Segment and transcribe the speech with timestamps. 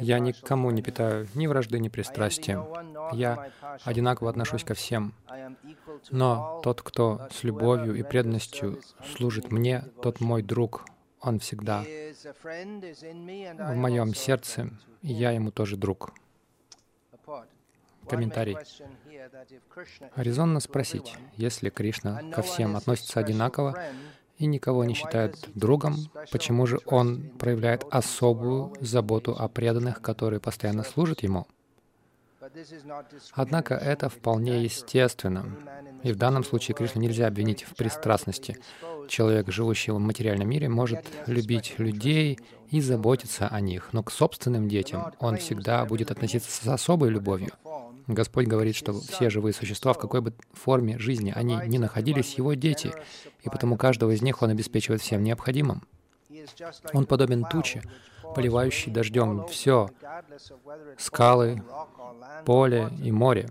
[0.00, 2.64] Я никому не питаю ни вражды, ни пристрастия.
[3.12, 3.50] Я
[3.84, 5.14] одинаково отношусь ко всем.
[6.10, 8.80] Но тот, кто с любовью и преданностью
[9.14, 10.84] служит мне, тот мой друг.
[11.20, 14.70] Он всегда в моем сердце,
[15.02, 16.12] и я ему тоже друг.
[18.08, 18.56] Комментарий.
[20.14, 23.76] Резонно спросить, если Кришна ко всем относится одинаково,
[24.38, 25.96] и никого не считает другом,
[26.30, 31.46] почему же он проявляет особую заботу о преданных, которые постоянно служат ему?
[33.32, 35.56] Однако это вполне естественно.
[36.02, 38.58] И в данном случае Кришну нельзя обвинить в пристрастности.
[39.08, 42.38] Человек, живущий в материальном мире, может любить людей
[42.70, 47.50] и заботиться о них, но к собственным детям он всегда будет относиться с особой любовью.
[48.06, 52.54] Господь говорит, что все живые существа, в какой бы форме жизни они ни находились, Его
[52.54, 52.92] дети,
[53.42, 55.82] и потому каждого из них Он обеспечивает всем необходимым.
[56.92, 57.82] Он подобен туче,
[58.34, 59.88] поливающей дождем все—
[60.98, 61.62] скалы,
[62.44, 63.50] поле и море.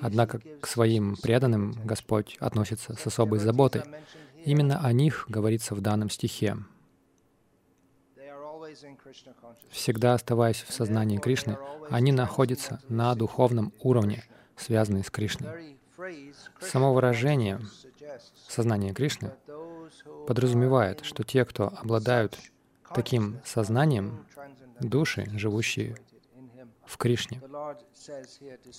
[0.00, 3.82] Однако к своим преданным Господь относится с особой заботой.
[4.44, 6.56] Именно о них говорится в данном стихе
[9.70, 11.58] всегда оставаясь в сознании Кришны,
[11.90, 14.24] они находятся на духовном уровне,
[14.56, 15.78] связанные с Кришной.
[16.60, 17.60] Само выражение
[18.48, 19.32] сознания Кришны
[20.26, 22.38] подразумевает, что те, кто обладают
[22.94, 24.26] таким сознанием,
[24.80, 25.96] души, живущие
[26.84, 27.40] в Кришне.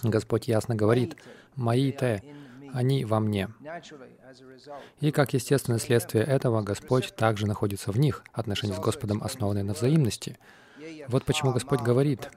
[0.03, 1.17] Господь ясно говорит,
[1.55, 2.23] «Мои Те,
[2.73, 3.49] они во мне».
[4.99, 9.73] И как естественное следствие этого, Господь также находится в них, отношения с Господом основаны на
[9.73, 10.37] взаимности.
[11.07, 12.29] Вот почему Господь говорит,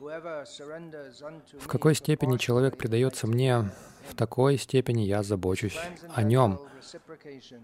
[0.00, 3.70] в какой степени человек предается мне,
[4.08, 5.76] в такой степени я забочусь
[6.14, 6.60] о нем.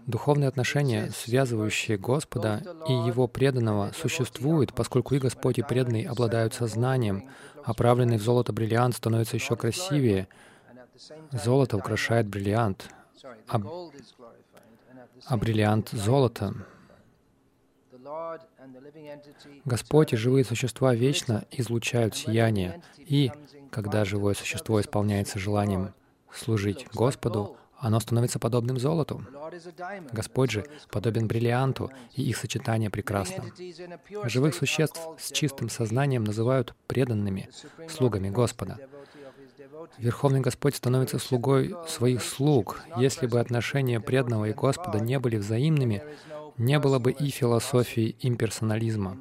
[0.05, 7.29] Духовные отношения, связывающие Господа и Его преданного, существуют, поскольку и Господь, и преданный обладают сознанием.
[7.63, 10.27] Оправленный в золото бриллиант становится еще красивее.
[11.31, 12.89] Золото украшает бриллиант,
[13.47, 13.61] а,
[15.25, 16.53] а бриллиант— золото.
[19.65, 23.31] Господь и живые существа вечно излучают сияние, и
[23.71, 25.93] когда живое существо исполняется желанием
[26.31, 29.23] служить Господу, оно становится подобным золоту.
[30.11, 33.43] Господь же подобен бриллианту, и их сочетание прекрасно.
[34.23, 37.49] Живых существ с чистым сознанием называют преданными,
[37.89, 38.79] слугами Господа.
[39.97, 42.81] Верховный Господь становится слугой своих слуг.
[42.97, 46.03] Если бы отношения преданного и Господа не были взаимными,
[46.57, 49.17] не было бы и философии имперсонализма.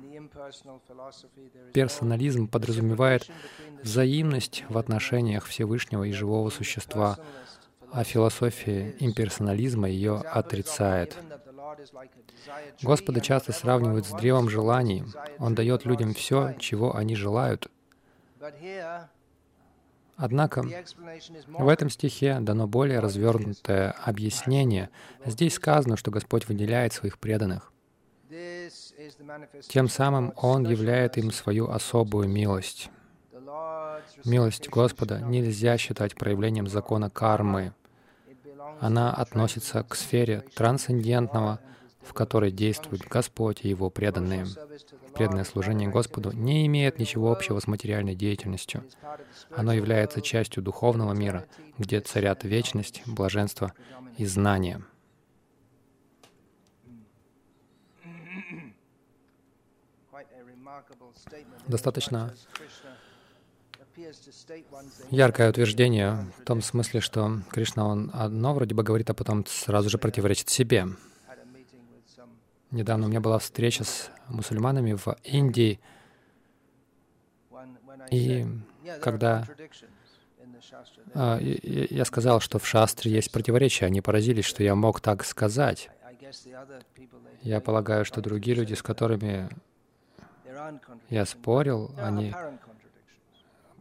[1.72, 3.28] Персонализм подразумевает
[3.82, 7.18] взаимность в отношениях Всевышнего и живого существа,
[7.92, 11.16] а философия имперсонализма ее отрицает.
[12.82, 15.04] Господа часто сравнивают с древом желаний.
[15.38, 17.70] Он дает людям все, чего они желают.
[20.16, 20.64] Однако
[21.46, 24.90] в этом стихе дано более развернутое объяснение.
[25.24, 27.72] Здесь сказано, что Господь выделяет своих преданных.
[29.68, 32.90] Тем самым Он являет им свою особую милость.
[34.24, 37.74] Милость Господа нельзя считать проявлением закона кармы.
[38.80, 41.60] Она относится к сфере трансцендентного,
[42.04, 44.46] в которой действует Господь и Его преданные.
[45.14, 48.84] Преданное служение Господу не имеет ничего общего с материальной деятельностью.
[49.50, 51.46] Оно является частью духовного мира,
[51.78, 53.72] где царят вечность, блаженство
[54.18, 54.82] и знание.
[61.66, 62.34] Достаточно
[65.10, 69.88] яркое утверждение в том смысле, что Кришна, он одно вроде бы говорит, а потом сразу
[69.88, 70.88] же противоречит себе.
[72.74, 75.78] Недавно у меня была встреча с мусульманами в Индии,
[78.10, 78.44] и
[79.00, 79.46] когда
[81.14, 85.88] а, я сказал, что в шастре есть противоречия, они поразились, что я мог так сказать.
[87.42, 89.48] Я полагаю, что другие люди, с которыми
[91.10, 92.34] я спорил, они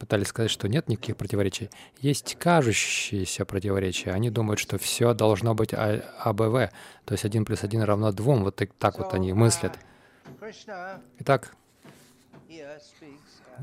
[0.03, 1.69] пытались сказать, что нет никаких противоречий.
[1.99, 4.11] Есть кажущиеся противоречия.
[4.11, 6.73] Они думают, что все должно быть а АБВ,
[7.05, 8.43] то есть один плюс один равно двум.
[8.43, 9.79] Вот так, так вот они мыслят.
[11.19, 11.55] Итак,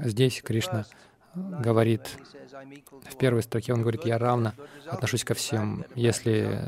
[0.02, 0.87] здесь Кришна
[1.34, 2.08] говорит,
[3.10, 4.54] в первой строке он говорит, «Я равно
[4.87, 5.84] отношусь ко всем.
[5.94, 6.58] Если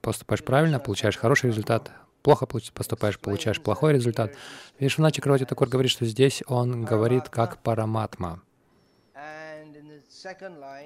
[0.00, 1.90] поступаешь правильно, получаешь хороший результат,
[2.22, 4.32] плохо поступаешь, получаешь плохой результат».
[4.78, 8.40] Вишваначи Кравати Такур говорит, что здесь он говорит как параматма.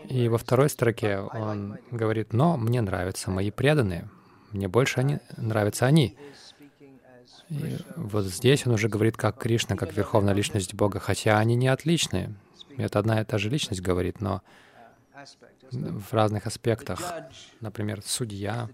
[0.09, 4.09] И во второй строке он говорит, «Но мне нравятся мои преданные,
[4.51, 6.17] Мне больше они, нравятся они.
[7.49, 11.69] И вот здесь он уже говорит как Кришна, как Верховная Личность Бога, хотя они не
[11.69, 12.35] отличные.
[12.77, 14.43] Это одна и та же личность говорит, но
[15.71, 17.01] в разных аспектах.
[17.61, 18.69] Например, судья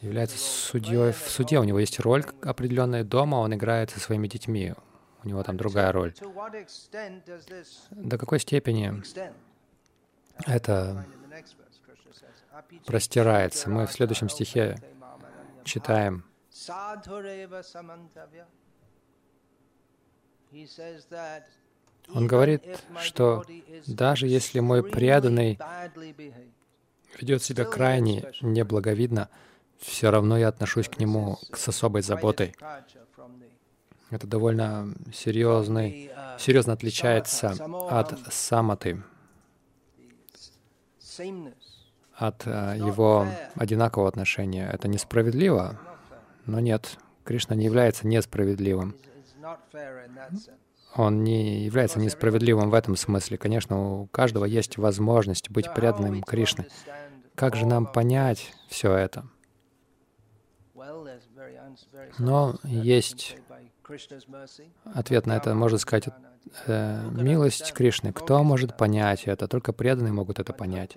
[0.00, 4.74] является судьей в суде, у него есть роль определенная дома, он играет со своими детьми,
[5.22, 6.14] у него там другая роль.
[7.90, 9.02] До какой степени
[10.46, 11.06] это
[12.86, 13.70] простирается?
[13.70, 14.76] Мы в следующем стихе
[15.64, 16.24] читаем,
[22.14, 22.62] он говорит,
[23.00, 23.44] что
[23.86, 25.58] даже если мой преданный
[27.18, 29.28] ведет себя крайне неблаговидно,
[29.78, 32.54] все равно я отношусь к нему с особой заботой.
[34.10, 37.56] Это довольно серьезный, серьезно отличается
[37.90, 39.02] от саматы,
[42.14, 43.26] от э, его
[43.56, 44.70] одинакового отношения.
[44.70, 45.78] Это несправедливо,
[46.46, 48.94] но нет, Кришна не является несправедливым
[50.94, 53.38] он не является несправедливым в этом смысле.
[53.38, 56.66] Конечно, у каждого есть возможность быть преданным Кришне.
[57.34, 59.24] Как же нам понять все это?
[62.18, 63.36] Но есть
[64.84, 66.08] ответ на это, можно сказать,
[66.66, 68.12] э, милость Кришны.
[68.12, 69.48] Кто может понять это?
[69.48, 70.96] Только преданные могут это понять.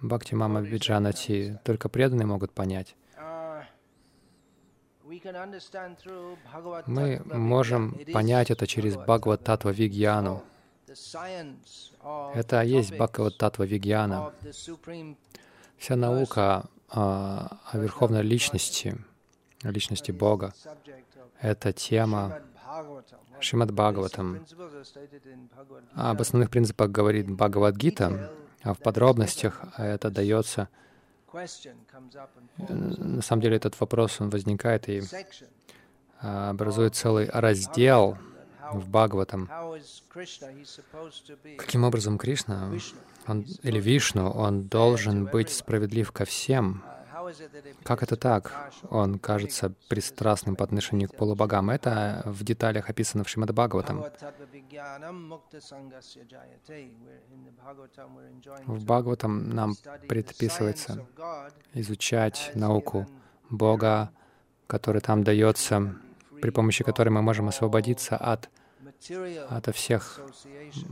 [0.00, 2.96] Бхакти Мама Виджанати, только преданные могут понять.
[6.86, 10.42] Мы можем понять это через Бхагават Татва Вигьяну.
[12.34, 14.32] Это есть Бхагават Татва Вигьяна.
[15.76, 18.96] Вся наука о, о Верховной Личности,
[19.62, 20.54] Личности Бога,
[21.40, 22.40] это тема
[23.40, 24.44] Шримад Бхагаватам.
[25.94, 28.32] Об основных принципах говорит Бхагавадгита,
[28.62, 30.68] а в подробностях это дается
[32.58, 35.02] на самом деле этот вопрос, он возникает и
[36.20, 38.16] а, образует целый раздел
[38.72, 39.48] в Бхагаватам.
[41.58, 42.70] Каким образом Кришна
[43.26, 46.82] он, или Вишну, он должен быть справедлив ко всем,
[47.82, 48.72] как это так?
[48.90, 51.70] Он кажется пристрастным по отношению к полубогам.
[51.70, 54.04] Это в деталях описано в Шримад Бхагаватам.
[58.66, 59.74] В Бхагаватам нам
[60.08, 61.06] предписывается
[61.74, 63.06] изучать науку
[63.50, 64.10] Бога,
[64.66, 65.94] который там дается,
[66.40, 68.50] при помощи которой мы можем освободиться от
[69.48, 70.20] от всех,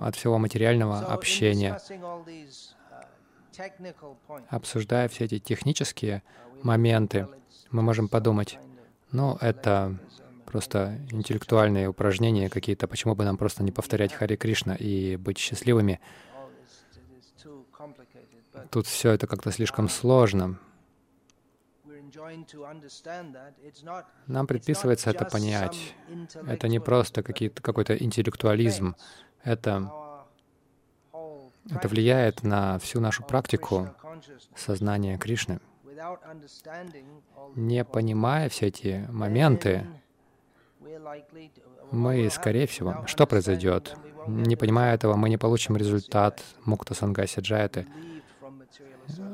[0.01, 1.77] от всего материального общения
[4.49, 6.23] обсуждая все эти технические
[6.63, 7.29] моменты,
[7.71, 8.59] мы можем подумать,
[9.13, 9.99] ну, это
[10.47, 16.01] просто интеллектуальные упражнения какие-то, почему бы нам просто не повторять Хари Кришна и быть счастливыми?
[18.71, 20.59] Тут все это как-то слишком сложно.
[24.27, 25.95] Нам предписывается это понять.
[26.47, 28.97] Это не просто какой-то интеллектуализм.
[29.43, 29.91] Это
[31.71, 33.91] это влияет на всю нашу практику
[34.55, 35.61] сознания Кришны.
[37.55, 39.87] Не понимая все эти моменты,
[41.91, 43.97] мы, скорее всего, что произойдет?
[44.27, 47.87] Не понимая этого, мы не получим результат мукта сангаси джаяты,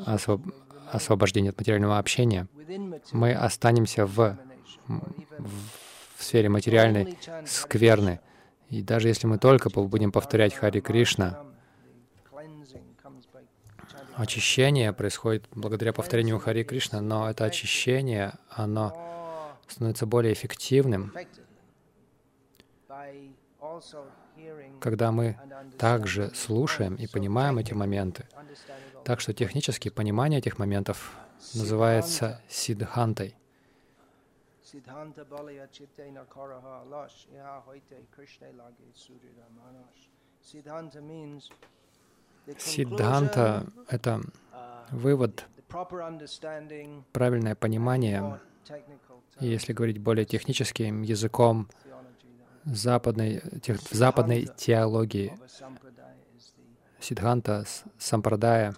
[0.05, 0.43] освоб...
[0.91, 2.47] освобождения от материального общения.
[3.13, 4.37] Мы останемся в,
[4.87, 8.21] в сфере материальной скверны.
[8.69, 11.43] И даже если мы только будем повторять Хари Кришна,
[14.17, 21.13] Очищение происходит благодаря повторению Хари Кришна, но это очищение, оно становится более эффективным,
[24.81, 25.39] когда мы
[25.79, 28.27] также слушаем и понимаем эти моменты.
[29.05, 31.13] Так что технически понимание этих моментов
[31.55, 33.35] называется сиддхантой.
[42.59, 44.21] Сиддханта— это
[44.91, 45.47] вывод,
[47.13, 48.41] правильное понимание,
[49.41, 51.69] если говорить более техническим языком,
[52.65, 55.33] западной, тех, западной теологии,
[57.01, 57.65] Сиддханта
[57.99, 58.77] Сампрадая,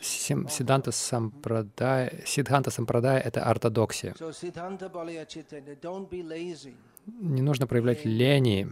[0.00, 4.14] Сиддханта Сампрадая, Сиддханта Сампрадая— это ортодоксия.
[7.06, 8.68] Не нужно проявлять лени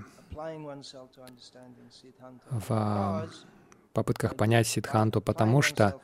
[2.50, 3.28] в
[3.92, 6.00] попытках понять сидханту, потому что,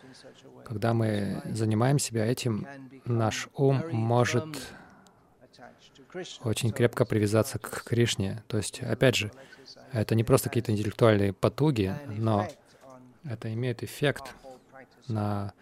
[0.64, 2.66] когда мы занимаем себя этим,
[3.04, 4.46] наш ум может
[6.44, 8.42] очень крепко привязаться к Кришне.
[8.46, 9.32] То есть, опять же,
[9.92, 12.48] это не просто какие-то интеллектуальные потуги, но
[13.24, 14.34] это имеет эффект
[15.08, 15.52] на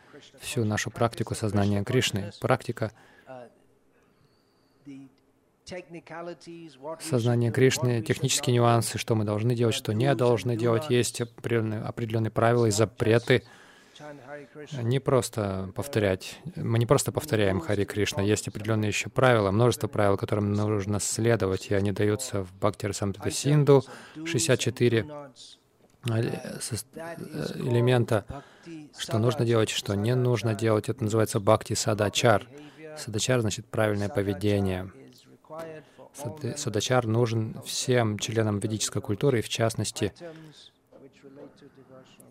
[0.40, 2.32] всю нашу практику сознания Кришны.
[2.40, 2.92] Практика
[7.00, 10.90] сознания Кришны, технические нюансы, что мы должны делать, что не должны делать.
[10.90, 13.42] Есть определенные, определенные правила и запреты.
[14.82, 16.40] Не просто повторять.
[16.56, 18.22] Мы не просто повторяем Хари Кришна.
[18.22, 23.30] Есть определенные еще правила, множество правил, которым нужно следовать, и они даются в Бхакти Расамрита
[23.30, 23.84] Синду
[24.24, 25.06] 64
[27.54, 28.24] элемента,
[28.98, 30.88] что нужно делать, что не нужно делать.
[30.88, 32.46] Это называется бхакти садачар.
[32.96, 34.90] Садачар значит правильное поведение.
[36.56, 40.12] Садачар нужен всем членам ведической культуры, и в частности,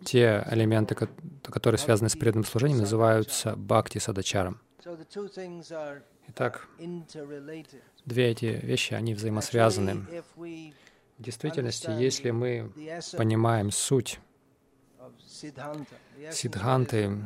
[0.04, 0.94] те элементы,
[1.42, 4.60] которые связаны с преданным служением, называются бхакти садачаром.
[6.28, 6.68] Итак,
[8.04, 10.06] две эти вещи, они взаимосвязаны.
[10.36, 12.72] В действительности, если мы
[13.16, 14.18] понимаем суть
[16.30, 17.18] Сиддханты,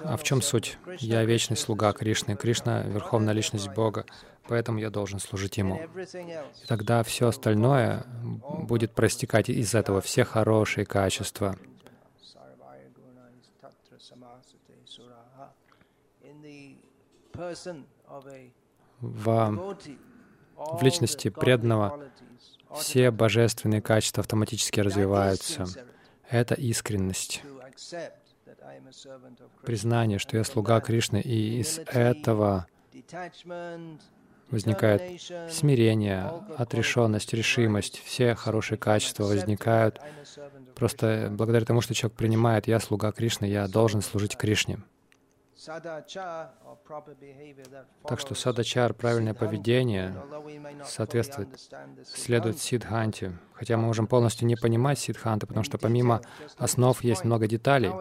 [0.00, 0.78] а в чем суть?
[0.98, 2.36] Я вечный слуга Кришны.
[2.36, 4.04] Кришна— верховная личность Бога,
[4.46, 5.80] поэтому я должен служить Ему.
[5.80, 8.04] И тогда все остальное
[8.68, 11.56] будет простекать из этого, все хорошие качества.
[19.00, 19.76] В,
[20.56, 22.04] в личности преданного
[22.76, 25.66] все божественные качества автоматически развиваются.
[26.28, 27.42] Это искренность
[29.64, 32.66] признание, что я слуга Кришны, и из этого
[34.50, 40.00] возникает смирение, отрешенность, решимость, все хорошие качества возникают
[40.74, 44.78] просто благодаря тому, что человек принимает «я слуга Кришны, я должен служить Кришне».
[48.08, 50.14] Так что садачар, правильное поведение,
[50.84, 51.48] соответствует,
[52.04, 53.38] следует сидханте.
[53.52, 56.20] Хотя мы можем полностью не понимать сидханты, потому что помимо
[56.56, 57.92] основ есть много деталей.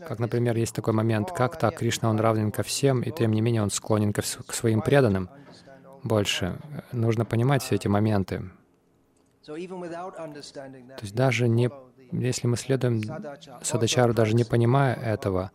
[0.00, 3.40] Как, например, есть такой момент, как так Кришна, он равен ко всем, и тем не
[3.40, 5.30] менее он склонен к своим преданным
[6.02, 6.58] больше.
[6.92, 8.50] Нужно понимать все эти моменты.
[9.46, 9.54] То
[11.02, 11.70] есть даже не,
[12.12, 13.02] если мы следуем
[13.62, 15.50] садачару, даже не понимая этого,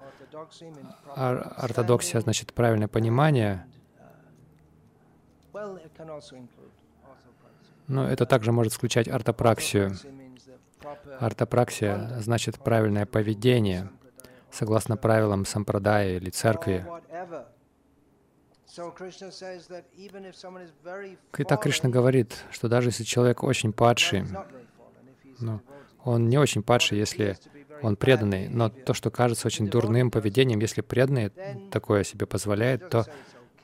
[1.16, 3.66] Ор ортодоксия значит правильное понимание.
[7.88, 9.98] Но это также может включать ортопраксию.
[11.20, 13.90] Ортопраксия значит правильное поведение,
[14.52, 16.86] согласно правилам сампрадая или церкви.
[21.38, 24.26] Итак, Кришна говорит, что даже если человек очень падший,
[25.40, 25.62] ну,
[26.04, 27.38] он не очень падший, если
[27.82, 31.32] он преданный, но то, что кажется очень дурным поведением, если преданный
[31.72, 33.06] такое себе позволяет, то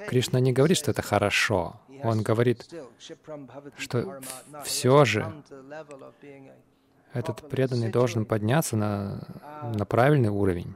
[0.07, 1.79] Кришна не говорит, что это хорошо.
[2.03, 2.67] Он говорит,
[3.77, 4.21] что
[4.63, 5.33] все же
[7.13, 9.25] этот преданный должен подняться на,
[9.73, 10.75] на правильный уровень.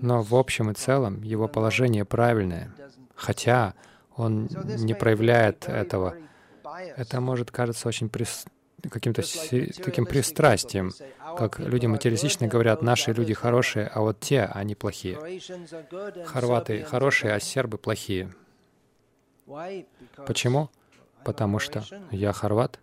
[0.00, 2.72] Но в общем и целом его положение правильное,
[3.14, 3.74] хотя
[4.16, 4.48] он
[4.78, 6.16] не проявляет этого
[6.96, 8.44] это может кажется очень прис...
[8.82, 9.22] каким-то
[9.82, 10.92] таким пристрастием,
[11.36, 15.18] как люди материалистичные говорят, наши люди хорошие, а вот те, они плохие.
[16.26, 18.32] Хорваты хорошие, а сербы плохие.
[20.26, 20.70] Почему?
[21.24, 22.78] Потому что я хорват.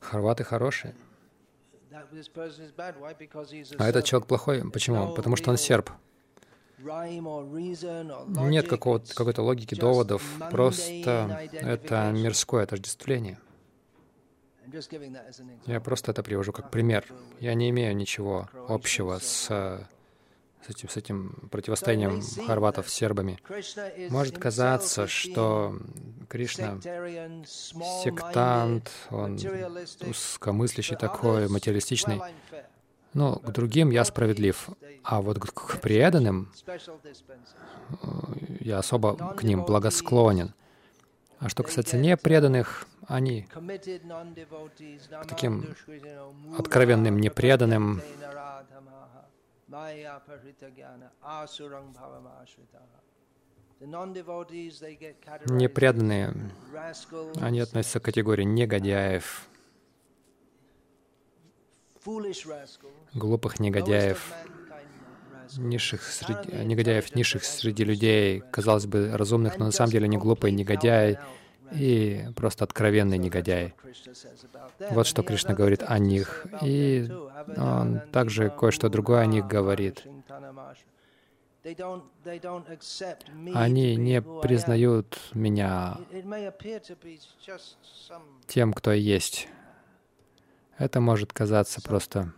[0.00, 0.94] Хорваты хорошие.
[3.78, 4.70] А этот человек плохой.
[4.70, 5.14] Почему?
[5.14, 5.90] Потому что он серб.
[8.28, 13.38] Нет какого-то, какой-то логики доводов, просто это мирское отождествление.
[15.66, 17.04] Я просто это привожу как пример.
[17.40, 19.88] Я не имею ничего общего с,
[20.64, 23.38] с, этим, с этим противостоянием хорватов с сербами.
[24.10, 25.78] Может казаться, что
[26.28, 26.78] Кришна
[28.02, 29.38] сектант, он
[30.08, 32.20] узкомыслящий такой, материалистичный.
[33.14, 34.68] Но к другим я справедлив,
[35.02, 36.76] а вот к преданным э,
[38.60, 40.52] я особо к ним благосклонен.
[41.38, 45.74] А что касается непреданных, они к таким
[46.58, 48.02] откровенным непреданным
[55.50, 56.34] непреданные,
[57.40, 59.48] они относятся к категории негодяев,
[63.12, 64.32] глупых негодяев,
[65.58, 70.52] низших среди, негодяев низших среди людей, казалось бы, разумных, но на самом деле они глупые
[70.52, 71.18] негодяи
[71.72, 73.74] и просто откровенный негодяй.
[74.90, 76.46] Вот что Кришна говорит о них.
[76.62, 77.10] И
[77.56, 80.06] он также кое-что другое о них говорит.
[83.54, 85.98] Они не признают меня
[88.46, 89.48] тем, кто есть.
[90.78, 92.32] Это может казаться просто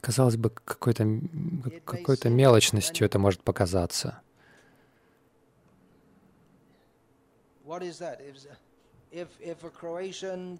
[0.00, 1.20] Казалось бы, какой-то
[1.84, 4.20] какой мелочностью это может показаться.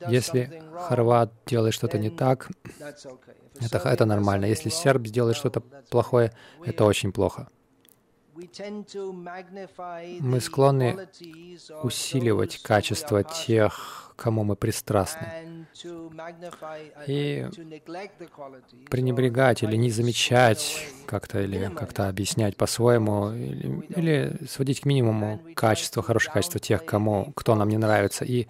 [0.08, 2.50] Если хорват делает что-то не так,
[3.60, 4.46] это, это нормально.
[4.46, 5.60] Если серб сделает что-то
[5.90, 6.32] плохое,
[6.64, 7.48] это очень плохо.
[10.20, 11.08] Мы склонны
[11.82, 15.66] усиливать качество тех, кому мы пристрастны,
[17.06, 17.46] и
[18.90, 26.02] пренебрегать или не замечать как-то, или как-то объяснять по-своему, или, или сводить к минимуму качество,
[26.02, 28.24] хорошее качество тех, кому, кто нам не нравится.
[28.24, 28.48] И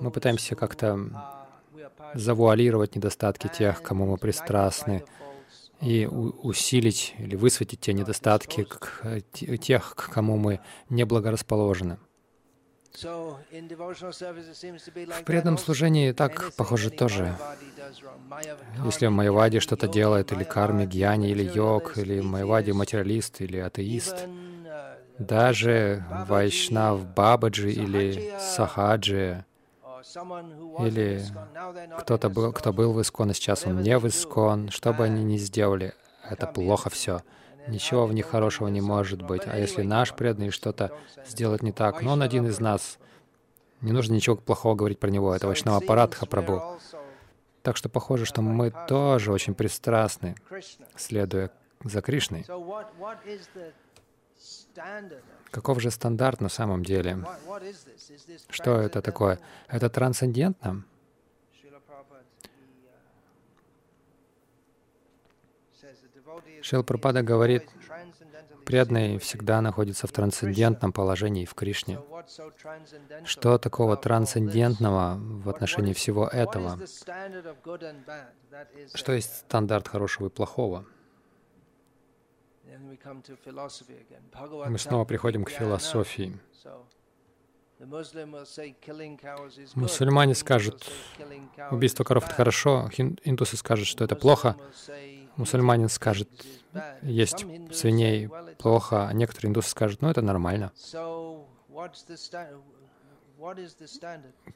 [0.00, 0.98] мы пытаемся как-то
[2.14, 5.04] завуалировать недостатки тех, кому мы пристрастны,
[5.80, 8.66] и усилить или высветить те недостатки
[9.58, 11.98] тех, к кому мы не благорасположены.
[13.02, 13.38] В
[15.24, 17.36] преданном служении так, похоже, тоже.
[18.84, 24.26] Если Майавади что-то делает, или карми, гьяни, или йог, или Майавади материалист, или атеист,
[25.18, 29.44] даже Вайшнав Бабаджи или Сахаджи,
[30.80, 31.22] или
[31.98, 35.24] кто-то был, кто был в Искон, и сейчас он не в Искон, что бы они
[35.24, 35.94] ни сделали,
[36.28, 37.22] это плохо все.
[37.66, 39.42] Ничего в них хорошего не может быть.
[39.46, 40.92] А если наш преданный что-то
[41.26, 42.98] сделает не так, но он один из нас,
[43.80, 45.34] не нужно ничего плохого говорить про него.
[45.34, 46.78] Это Вайшнава Парадха Прабу.
[47.62, 50.36] Так что похоже, что мы тоже очень пристрастны,
[50.96, 51.50] следуя
[51.82, 52.44] за Кришной.
[55.54, 57.24] Каков же стандарт на самом деле?
[58.50, 59.38] Что это такое?
[59.68, 60.82] Это трансцендентно?
[66.60, 67.68] Шил Пропада говорит,
[68.66, 72.00] преданный всегда находится в трансцендентном положении в Кришне.
[73.24, 76.80] Что такого трансцендентного в отношении всего этого?
[78.92, 80.84] Что есть стандарт хорошего и плохого?
[84.68, 86.38] Мы снова приходим к философии.
[89.74, 90.90] Мусульмане скажут,
[91.70, 92.88] убийство коров— это хорошо,
[93.24, 94.56] индусы скажут, что это плохо,
[95.36, 96.28] мусульманин скажет,
[97.02, 100.72] есть свиней плохо, а некоторые индусы скажут, ну это нормально.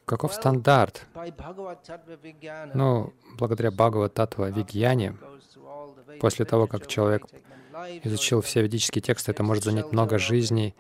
[0.06, 1.06] Каков стандарт?
[2.74, 5.16] Ну, благодаря Бхагават Татва Вигьяне,
[6.20, 7.26] после того, как человек
[8.04, 10.74] изучил все ведические тексты, это может занять много жизней,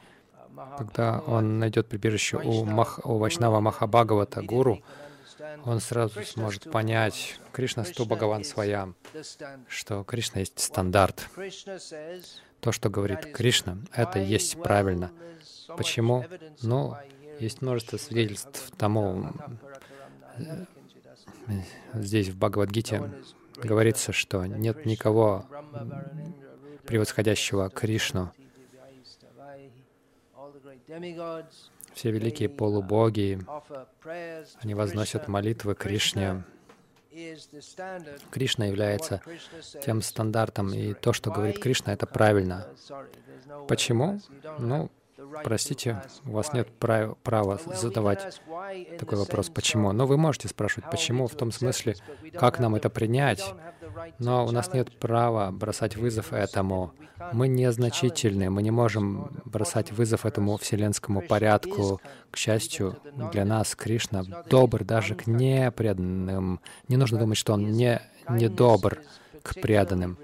[0.76, 4.82] когда он найдет прибежище у, Мах, у Вайшнава Махабхагавата, гуру,
[5.64, 8.94] он сразу сможет понять, Кришна Сту Бхагаван Своям,
[9.68, 11.28] что Кришна есть стандарт.
[12.60, 15.12] То, что говорит Кришна, это есть правильно.
[15.76, 16.24] Почему?
[16.62, 16.96] Ну,
[17.38, 19.30] есть множество свидетельств тому,
[20.36, 20.64] э,
[21.94, 23.10] здесь в Бхагавадгите
[23.56, 25.46] говорится, что нет никого
[26.88, 28.32] превосходящего Кришну.
[31.92, 33.38] Все великие полубоги,
[34.62, 36.44] они возносят молитвы Кришне.
[38.30, 39.20] Кришна является
[39.84, 42.66] тем стандартом, и то, что говорит Кришна, это правильно.
[43.66, 44.20] Почему?
[44.58, 44.90] Ну,
[45.42, 48.40] Простите, у вас нет прав права задавать
[48.98, 49.92] такой вопрос, почему.
[49.92, 51.96] Но вы можете спрашивать, почему, в том смысле,
[52.34, 53.54] как нам это принять.
[54.18, 56.92] Но у нас нет права бросать вызов этому.
[57.32, 62.00] Мы незначительны, мы не можем бросать вызов этому вселенскому порядку.
[62.30, 62.96] К счастью,
[63.32, 66.60] для нас Кришна добр даже к непреданным.
[66.86, 69.00] Не нужно думать, что он не, не добр
[69.42, 70.16] к преданным.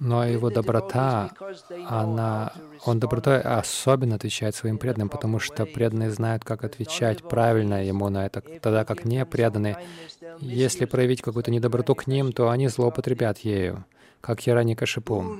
[0.00, 1.30] Но его доброта,
[1.86, 2.52] она,
[2.84, 8.26] он добротой особенно отвечает своим преданным, потому что преданные знают, как отвечать правильно ему на
[8.26, 9.78] это, тогда как не преданные,
[10.40, 13.84] если проявить какую-то недоброту к ним, то они злоупотребят ею,
[14.20, 15.36] как Ярани Кашипу.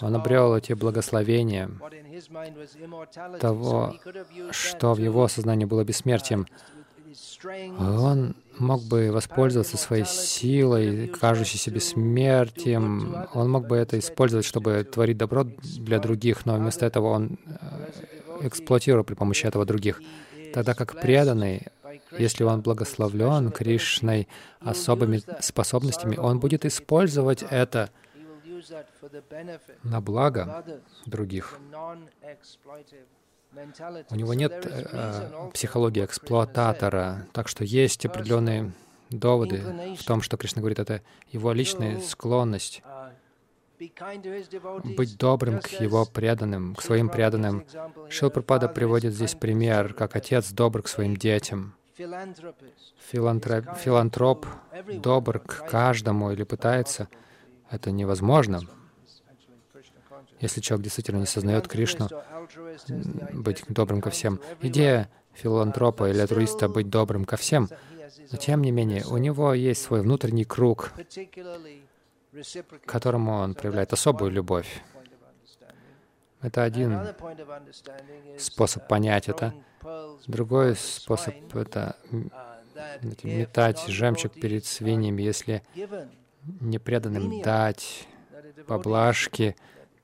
[0.00, 1.70] Он обрел эти благословения
[3.40, 3.94] того,
[4.50, 6.46] что в его сознании было бессмертием,
[7.78, 13.26] он мог бы воспользоваться своей силой, кажущейся бессмертием.
[13.34, 18.46] Он мог бы это использовать, чтобы творить добро для других, но вместо этого он э,
[18.46, 20.00] эксплуатирует при помощи этого других.
[20.52, 21.68] Тогда как преданный,
[22.18, 24.28] если он благословлен Кришной
[24.60, 27.90] особыми способностями, он будет использовать это
[29.82, 30.64] на благо
[31.06, 31.58] других.
[34.10, 38.72] У него нет э, психологии эксплуататора, так что есть определенные
[39.10, 42.82] доводы в том, что Кришна говорит, это его личная склонность.
[44.96, 47.64] быть добрым к его преданным, к своим преданным.
[48.08, 51.74] Шилпрапада приводит здесь пример, как отец добр к своим детям.
[53.10, 54.46] Филантроп, филантроп
[54.94, 57.08] добр к каждому или пытается.
[57.68, 58.60] Это невозможно.
[60.40, 62.08] Если человек действительно не сознает Кришну,
[63.32, 64.40] быть добрым ко всем.
[64.60, 67.68] Идея филантропа или альтруиста быть добрым ко всем,
[68.32, 70.92] но тем не менее, у него есть свой внутренний круг,
[72.32, 74.82] к которому он проявляет особую любовь.
[76.42, 76.98] Это один
[78.38, 79.54] способ понять это.
[80.26, 81.96] Другой способ— это
[83.22, 85.62] метать жемчуг перед свиньями, если
[86.60, 88.08] непреданным дать
[88.66, 89.56] поблажки,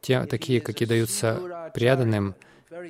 [0.07, 2.37] те, такие, какие даются преданным,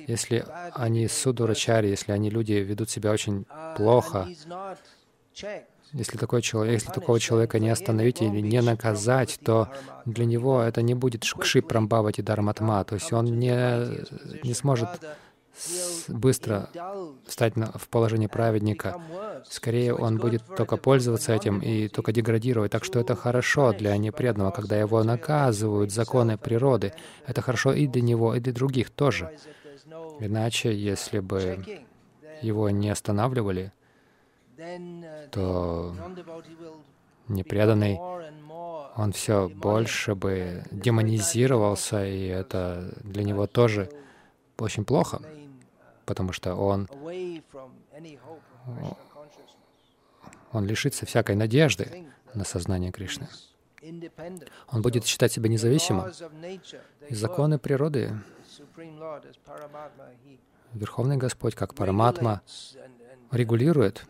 [0.07, 4.27] если они судурачари, если они люди ведут себя очень плохо,
[5.93, 9.69] если, такой человек, если такого человека не остановить или не наказать, то
[10.05, 13.55] для него это не будет кши прамбавати дарматма, то есть он не,
[14.43, 14.89] не сможет
[16.07, 16.69] быстро
[17.27, 19.01] стать в положение праведника.
[19.49, 22.71] Скорее, он будет только пользоваться этим и только деградировать.
[22.71, 26.93] Так что это хорошо для непреданного, когда его наказывают законы природы.
[27.25, 29.37] Это хорошо и для него, и для других тоже.
[30.19, 31.63] Иначе, если бы
[32.41, 33.71] его не останавливали,
[35.31, 35.95] то
[37.27, 37.99] непреданный,
[38.95, 43.89] он все больше бы демонизировался, и это для него тоже
[44.57, 45.21] очень плохо,
[46.07, 46.89] потому что он,
[50.53, 53.27] он лишится всякой надежды на сознание Кришны.
[54.71, 56.11] Он будет считать себя независимым.
[57.09, 58.19] И законы природы,
[60.73, 62.41] Верховный Господь, как Параматма,
[63.31, 64.05] регулирует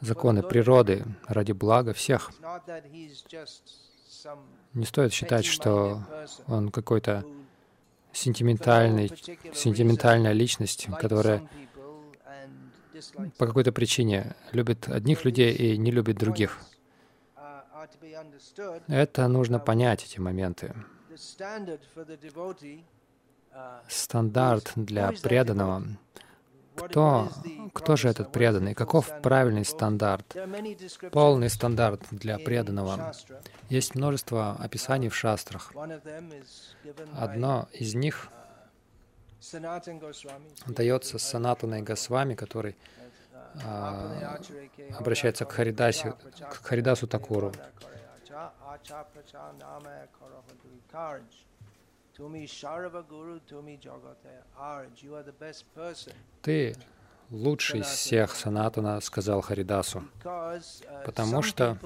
[0.00, 2.30] законы природы ради блага всех.
[4.74, 6.02] Не стоит считать, что
[6.46, 7.24] он какой-то
[8.12, 9.08] сентиментальный,
[9.54, 11.48] сентиментальная личность, которая
[13.38, 16.58] по какой-то причине любит одних людей и не любит других.
[18.86, 20.74] Это нужно понять, эти моменты.
[23.88, 25.84] Стандарт для преданного
[26.80, 27.28] кто,
[27.72, 28.74] кто же этот преданный?
[28.74, 30.36] Каков правильный стандарт?
[31.12, 33.12] Полный стандарт для преданного.
[33.68, 35.72] Есть множество описаний в шастрах.
[37.16, 38.28] Одно из них
[40.66, 42.76] дается Санатаной Госвами, который
[43.64, 44.38] а,
[44.98, 47.52] обращается к Харидасу, к Харидасу Такуру.
[56.42, 56.74] Ты
[57.30, 60.04] лучший из всех, Санатана сказал Харидасу,
[61.04, 61.78] потому что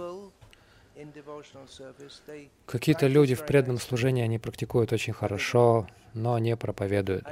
[2.66, 7.26] какие-то люди в преданном служении, они практикуют очень хорошо, но не проповедуют.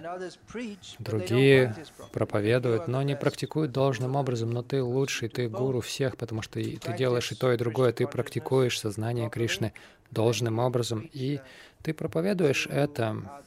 [0.98, 1.74] Другие
[2.12, 6.96] проповедуют, но не практикуют должным образом, но ты лучший, ты гуру всех, потому что ты
[6.96, 9.72] делаешь и то, и другое, ты практикуешь сознание Кришны
[10.12, 11.40] должным образом, и
[11.82, 13.42] ты проповедуешь это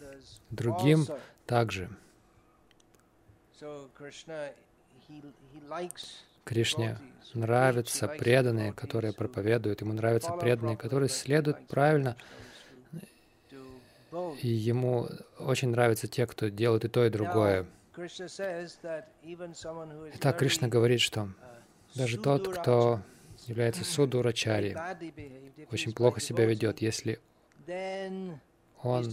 [0.50, 1.08] другим
[1.46, 1.90] также.
[6.44, 7.00] Кришне
[7.34, 12.16] нравятся преданные, которые проповедуют, ему нравятся преданные, которые следуют правильно,
[14.42, 15.08] и ему
[15.40, 17.66] очень нравятся те, кто делают и то, и другое.
[20.14, 21.30] Итак, Кришна говорит, что
[21.96, 23.02] даже тот, кто
[23.46, 24.78] является судурачари,
[25.72, 27.20] очень плохо себя ведет, если
[28.84, 29.06] он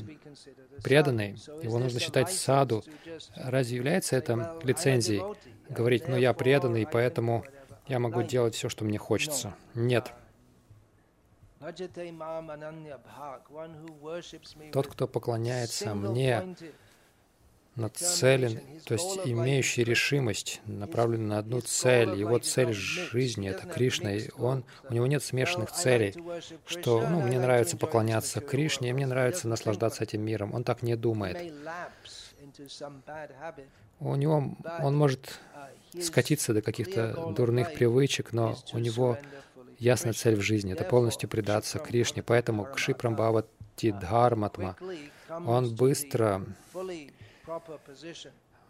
[0.83, 2.85] преданный, его нужно считать саду.
[3.35, 5.23] Разве является это лицензией?
[5.69, 7.45] Говорить, ну я преданный, поэтому
[7.89, 9.55] я могу делать все, что мне хочется.
[9.75, 10.13] Нет.
[14.73, 16.57] Тот, кто поклоняется мне,
[17.77, 22.15] нацелен, то есть имеющий решимость, направленный на одну цель.
[22.15, 24.15] Его цель жизни— это Кришна.
[24.15, 26.15] И он, у него нет смешанных целей,
[26.67, 30.53] что ну, мне нравится поклоняться Кришне, и мне нравится наслаждаться этим миром.
[30.55, 31.53] Он так не думает.
[34.01, 35.41] У него он может
[36.01, 39.19] скатиться до каких-то дурных привычек, но у него
[39.79, 42.23] ясная цель в жизни— это полностью предаться Кришне.
[42.23, 44.77] Поэтому Кши Прамбхавати Дхарматма,
[45.29, 46.45] он быстро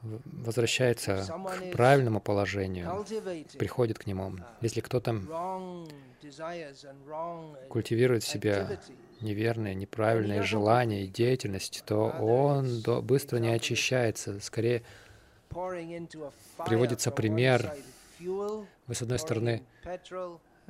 [0.03, 3.05] возвращается к правильному положению,
[3.59, 4.37] приходит к нему.
[4.61, 5.21] Если кто-то
[7.69, 8.81] культивирует в себе
[9.21, 14.41] неверные, неправильные желания и деятельность, то он быстро не очищается.
[14.41, 14.83] Скорее,
[15.51, 17.73] приводится пример
[18.21, 19.63] Вы, с одной стороны,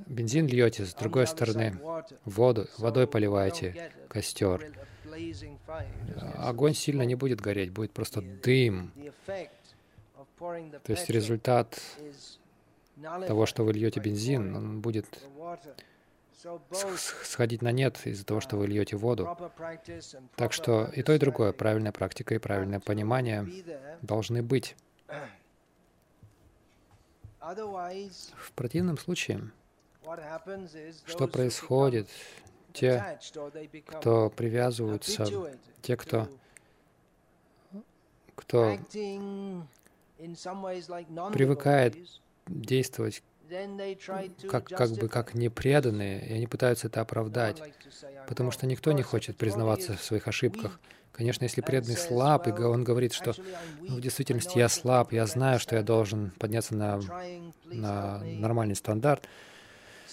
[0.06, 1.78] бензин льете, с другой стороны,
[2.24, 4.72] воду, водой поливаете костер.
[6.36, 8.92] Огонь сильно не будет гореть, будет просто дым.
[10.38, 11.80] То есть результат
[13.26, 15.06] того, что вы льете бензин, он будет
[16.96, 19.36] сходить на нет из-за того, что вы льете воду.
[20.36, 23.46] Так что и то, и другое, правильная практика и правильное понимание
[24.02, 24.76] должны быть.
[27.40, 29.50] В противном случае,
[31.06, 32.08] что происходит?
[32.72, 33.18] Те,
[33.86, 35.26] кто привязываются,
[35.82, 36.28] те, кто,
[38.34, 38.78] кто
[41.32, 41.96] привыкает
[42.46, 43.22] действовать
[44.48, 47.62] как, как бы как непреданные, и они пытаются это оправдать,
[48.26, 50.80] потому что никто не хочет признаваться в своих ошибках.
[51.12, 53.34] Конечно, если преданный слаб, и он говорит, что
[53.80, 57.00] ну, в действительности я слаб, я знаю, что я должен подняться на,
[57.66, 59.28] на нормальный стандарт,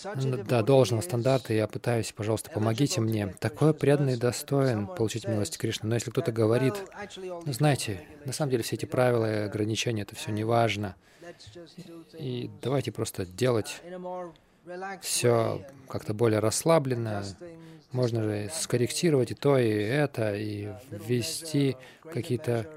[0.04, 3.28] до должного стандарта, я пытаюсь, пожалуйста, помогите мне.
[3.40, 5.90] Такой преданный достоин получить милость Кришны.
[5.90, 6.76] Но если кто-то говорит,
[7.18, 10.96] ну, знаете, на самом деле все эти правила и ограничения, это все не важно.
[12.18, 13.82] И давайте просто делать
[15.02, 17.24] все как-то более расслабленно.
[17.92, 22.70] Можно же скорректировать и то, и это, и ввести какие-то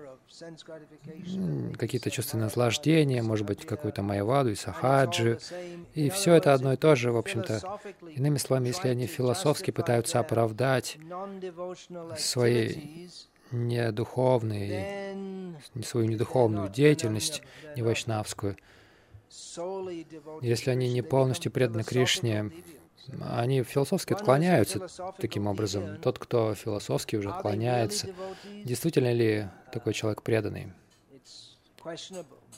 [1.78, 5.38] какие-то чувственные наслаждения, может быть, какую-то майваду и сахаджи.
[5.94, 7.78] И все это одно и то же, в общем-то.
[8.10, 10.98] Иными словами, если они философски пытаются оправдать
[12.18, 13.08] свои
[13.50, 17.42] недуховные, свою недуховную деятельность,
[17.76, 18.56] не вайшнавскую,
[20.40, 22.50] если они не полностью преданы Кришне,
[23.20, 24.86] они философски отклоняются
[25.18, 25.98] таким образом.
[25.98, 28.08] Тот, кто философски уже отклоняется,
[28.64, 30.72] действительно ли такой человек преданный?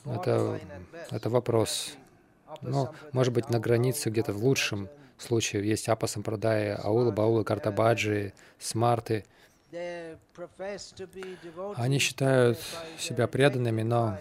[0.05, 0.61] Это,
[1.11, 1.95] это вопрос.
[2.61, 8.33] Ну, может быть, на границе где-то в лучшем случае есть Апа Сампрадая, Аула, Баулы, Картабаджи,
[8.59, 9.25] Смарты.
[11.77, 12.59] Они считают
[12.99, 14.19] себя преданными, но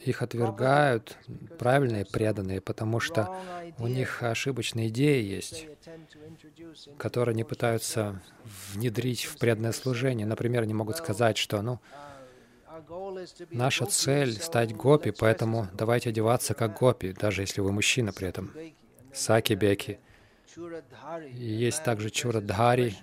[0.00, 1.16] их отвергают
[1.58, 3.36] правильные преданные, потому что
[3.78, 5.66] у них ошибочные идеи есть,
[6.98, 8.22] которые они пытаются
[8.72, 10.26] внедрить в преданное служение.
[10.26, 11.80] Например, они могут сказать, что ну,
[13.50, 18.52] наша цель— стать гопи, поэтому давайте одеваться как гопи, даже если вы мужчина при этом.
[19.12, 19.98] Саки Беки.
[21.32, 22.94] И есть также Чурадхари,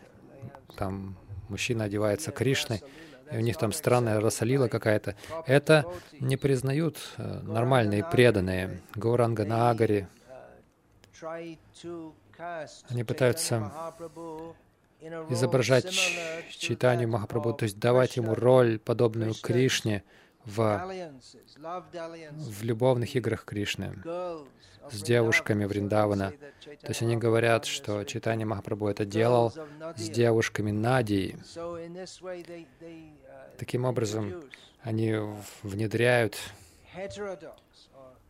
[0.78, 1.18] там
[1.50, 2.82] мужчина одевается Кришной
[3.32, 5.16] и у них там странная расалила какая-то.
[5.46, 5.86] Это
[6.20, 8.82] не признают э, нормальные преданные.
[8.96, 10.08] Гауранга Нагари.
[12.90, 13.72] Они пытаются
[15.30, 15.92] изображать
[16.52, 20.04] читание Махапрабху, то есть давать ему роль, подобную Кришне,
[20.46, 21.04] в,
[22.32, 23.96] в любовных играх Кришны
[24.92, 26.34] с девушками Вриндавана.
[26.82, 29.54] То есть они говорят, что читание Махапрабху это делал
[29.96, 31.38] с девушками Надии.
[33.58, 34.44] Таким образом,
[34.82, 35.16] они
[35.62, 36.38] внедряют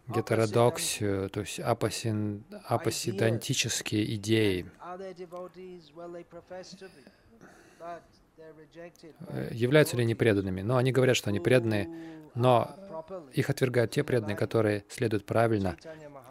[0.08, 4.69] гетеродоксию, то есть апосин, апосидантические идеи.
[9.28, 10.62] Э, являются ли они преданными?
[10.62, 11.89] Но они говорят, что они преданные,
[12.36, 12.76] но
[13.34, 15.78] их отвергают те преданные, которые следуют правильно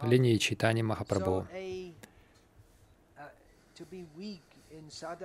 [0.01, 1.47] линии Читани Махапрабху.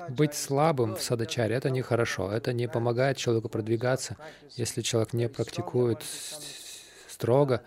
[0.08, 4.16] Быть слабым в садачаре— это нехорошо, это не помогает человеку продвигаться,
[4.56, 6.02] если человек не практикует
[7.08, 7.62] строго,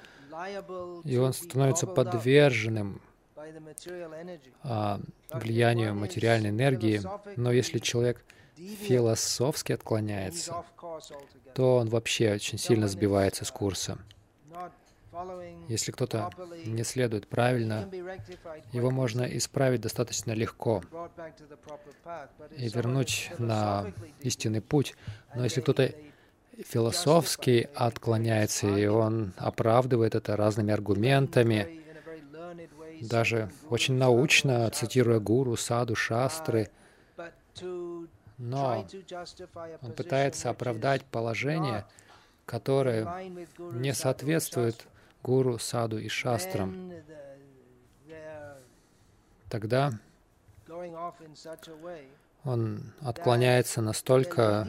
[1.03, 3.01] и он становится подверженным
[4.63, 4.99] а,
[5.31, 7.01] влиянию материальной энергии.
[7.35, 8.23] Но если человек
[8.81, 10.63] философски отклоняется,
[11.53, 13.97] то он вообще очень сильно сбивается с курса.
[15.67, 16.29] Если кто-то
[16.65, 17.89] не следует правильно,
[18.71, 20.81] его можно исправить достаточно легко
[22.57, 24.95] и вернуть на истинный путь.
[25.35, 25.93] Но если кто-то
[26.65, 31.81] философски отклоняется, и он оправдывает это разными аргументами,
[33.01, 36.69] даже очень научно, цитируя гуру, саду, шастры,
[38.41, 38.87] но
[39.81, 41.85] он пытается оправдать положение,
[42.47, 43.07] которое
[43.57, 44.87] не соответствует
[45.21, 46.91] гуру, саду и шастрам,
[49.47, 49.91] тогда
[52.43, 54.67] он отклоняется настолько,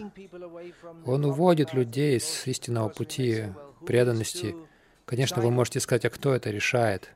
[1.07, 3.47] он уводит людей с истинного пути
[3.87, 4.55] преданности.
[5.07, 7.11] Конечно, вы можете сказать, а кто это решает?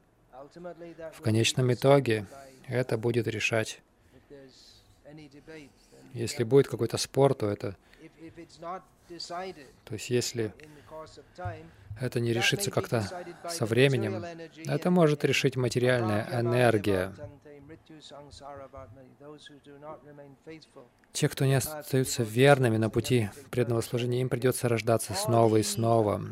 [1.13, 2.27] В конечном итоге
[2.67, 3.83] это будет решать.
[6.17, 7.77] Если будет какой-то спор, то это...
[9.85, 10.53] То есть если
[12.01, 13.03] это не решится как-то
[13.51, 14.25] со временем.
[14.67, 17.13] Это может решить материальная энергия.
[21.13, 26.23] Те, кто не остаются верными на пути преданного служения, им придется рождаться снова и снова.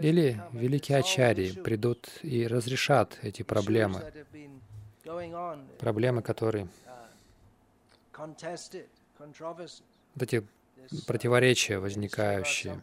[0.00, 4.02] Или великие ачарьи придут и разрешат эти проблемы,
[5.78, 6.68] проблемы, которые
[10.14, 10.46] вот эти
[11.06, 12.80] противоречия, возникающие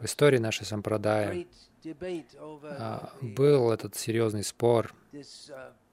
[0.00, 1.46] в истории нашей сампрадаи.
[2.78, 4.94] А, был этот серьезный спор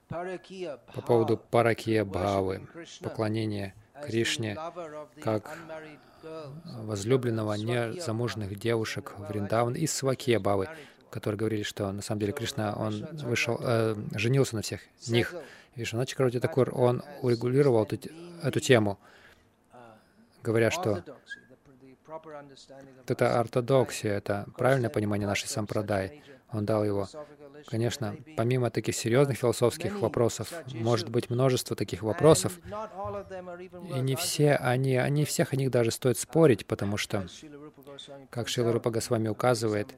[0.08, 2.68] по поводу паракия бхавы,
[3.02, 4.58] поклонения Кришне
[5.22, 5.58] как
[6.66, 10.70] возлюбленного незамужных девушек Вриндаван из Свакия Бавы,
[11.12, 15.36] которые говорили, что на самом деле Кришна, он вышел, э, женился на всех них.
[15.76, 18.10] Вишванат Чакравати Такур, он урегулировал эту,
[18.44, 19.00] эту тему,
[20.44, 21.04] говоря, что
[23.08, 26.24] это ортодоксия, это правильное понимание нашей сампрадай.
[26.52, 27.08] Он дал его.
[27.68, 32.60] Конечно, помимо таких серьезных философских вопросов, может быть множество таких вопросов,
[33.96, 37.28] и не все они, они всех о них даже стоит спорить, потому что,
[38.30, 39.94] как Шила Рупа Госвами указывает,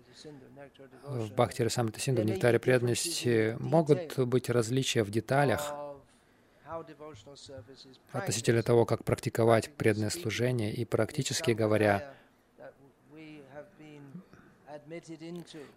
[1.03, 5.73] в Бхакти Самрита Синду, в Нектаре преданности могут быть различия в деталях
[8.12, 12.13] относительно того, как практиковать преданное служение, и практически говоря,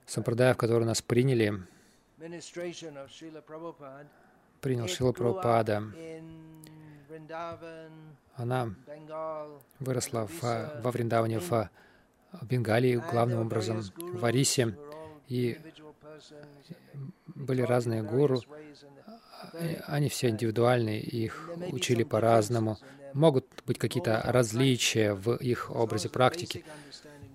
[0.07, 1.63] Сампрадая, в которую нас приняли,
[4.61, 5.83] принял Шила Прабхупада.
[8.35, 8.75] Она
[9.79, 11.71] выросла в, во Вриндаване, в
[12.43, 14.77] Бенгалии, главным образом в Арисе,
[15.29, 15.59] и
[17.27, 18.43] были разные гуру,
[19.87, 22.79] они все индивидуальные, их учили по-разному.
[23.13, 26.65] Могут быть какие-то различия в их образе практики,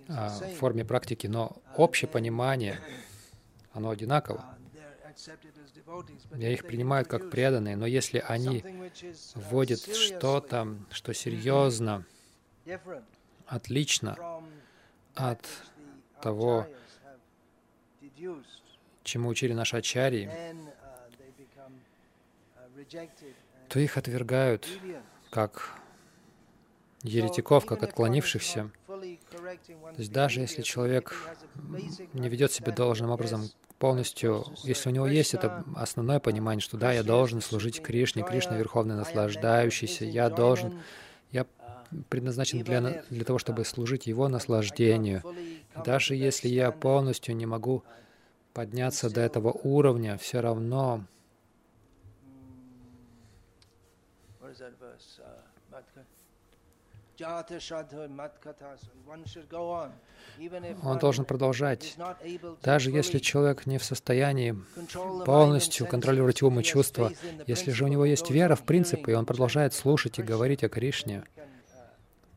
[0.08, 2.80] а, в форме практики, но общее понимание,
[3.74, 4.58] оно одинаково.
[6.36, 8.64] Я их принимаю как преданные, но если они
[9.36, 12.06] вводят что-то, что серьезно,
[13.48, 14.18] отлично
[15.16, 15.48] от
[16.22, 16.68] того,
[19.04, 20.30] чему учили наши ачарьи,
[23.70, 24.68] то их отвергают
[25.30, 25.80] как
[27.04, 28.70] еретиков, как отклонившихся.
[28.88, 31.16] То есть даже если человек
[32.14, 36.92] не ведет себя должным образом полностью, если у него есть это основное понимание, что да,
[36.92, 40.80] я должен служить Кришне, Кришна Верховный Наслаждающийся, я должен,
[42.10, 45.24] предназначен для, для того, чтобы служить Его наслаждению.
[45.86, 47.84] Даже если я полностью не могу
[48.54, 51.06] подняться до этого уровня, все равно
[60.84, 61.96] он должен продолжать.
[62.64, 64.56] Даже если человек не в состоянии
[65.26, 67.12] полностью контролировать ум и чувства,
[67.48, 70.70] если же у него есть вера в принципы, и он продолжает слушать и говорить о
[70.70, 71.24] Кришне,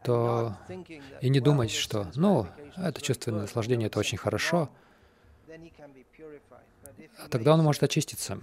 [0.05, 0.57] то
[1.23, 4.69] и не думать, что, ну, это чувственное наслаждение, это очень хорошо,
[7.31, 8.39] тогда он может очиститься.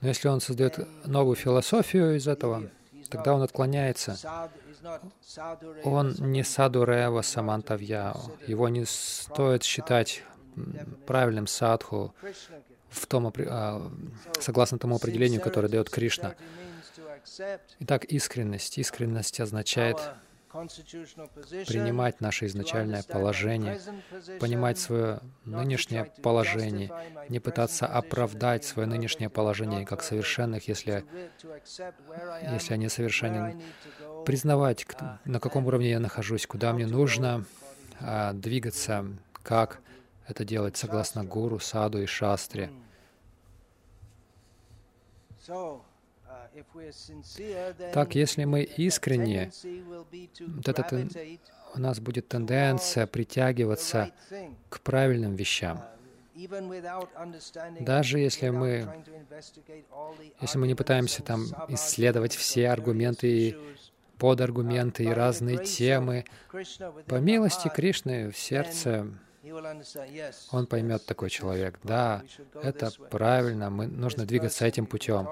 [0.00, 2.70] Но если он создает новую философию из этого,
[3.10, 4.16] тогда он отклоняется.
[5.84, 8.14] Он не саду рева самантавья.
[8.46, 10.22] Его не стоит считать
[11.06, 12.14] правильным садху
[12.90, 13.90] в том, а,
[14.38, 16.34] согласно тому определению, которое дает Кришна.
[17.78, 18.78] Итак, искренность.
[18.78, 19.98] Искренность означает
[21.66, 23.80] принимать наше изначальное положение,
[24.38, 26.92] понимать свое нынешнее положение,
[27.30, 31.06] не пытаться оправдать свое нынешнее положение как совершенных, если,
[32.50, 33.62] если они совершенен,
[34.26, 34.86] признавать,
[35.24, 37.46] на каком уровне я нахожусь, куда мне нужно
[38.00, 39.06] а, двигаться,
[39.42, 39.80] как
[40.26, 42.70] это делать согласно гуру, саду и шастре.
[47.92, 49.50] Так, если мы искренне,
[50.40, 51.08] вот это,
[51.74, 54.10] у нас будет тенденция притягиваться
[54.68, 55.82] к правильным вещам.
[57.80, 58.88] Даже если мы,
[60.40, 63.56] если мы не пытаемся там исследовать все аргументы и
[64.18, 66.24] подаргументы и разные темы,
[67.06, 69.08] по милости Кришны в сердце
[70.52, 72.22] он поймет такой человек, да,
[72.54, 75.28] это правильно, мы, нужно двигаться этим путем.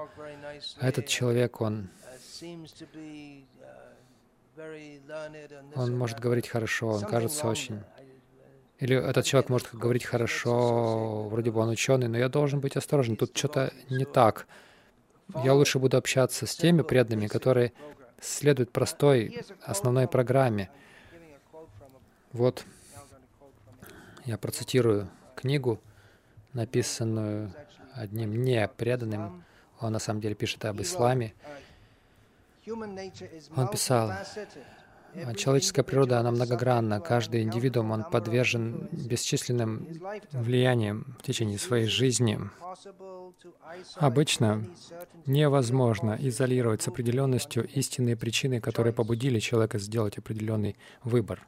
[0.79, 1.89] Этот человек, он,
[5.75, 7.81] он может говорить хорошо, он кажется очень...
[8.79, 13.15] Или этот человек может говорить хорошо, вроде бы он ученый, но я должен быть осторожен,
[13.15, 14.47] тут что-то не так.
[15.43, 17.73] Я лучше буду общаться с теми преданными, которые
[18.19, 20.69] следуют простой основной программе.
[22.33, 22.65] Вот
[24.25, 25.79] Я процитирую книгу,
[26.53, 27.53] написанную
[27.93, 29.43] одним непреданным.
[29.79, 31.33] Он на самом деле пишет об исламе.
[33.55, 34.11] Он писал,
[35.35, 37.01] Человеческая природа, она многогранна.
[37.01, 39.87] Каждый индивидуум, он подвержен бесчисленным
[40.31, 42.39] влияниям в течение своей жизни.
[43.95, 44.65] Обычно
[45.25, 51.45] невозможно изолировать с определенностью истинные причины, которые побудили человека сделать определенный выбор.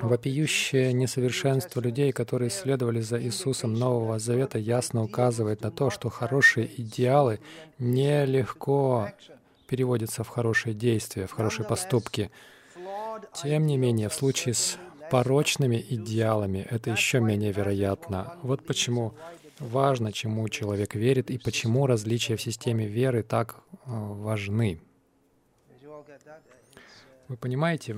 [0.00, 6.70] Вопиющее несовершенство людей, которые следовали за Иисусом Нового Завета, ясно указывает на то, что хорошие
[6.80, 7.40] идеалы
[7.78, 9.10] нелегко
[9.66, 12.30] переводятся в хорошие действия, в хорошие поступки.
[13.34, 14.78] Тем не менее, в случае с
[15.10, 18.36] порочными идеалами это еще менее вероятно.
[18.42, 19.14] Вот почему
[19.58, 24.80] важно, чему человек верит, и почему различия в системе веры так э, важны.
[27.28, 27.96] Вы понимаете,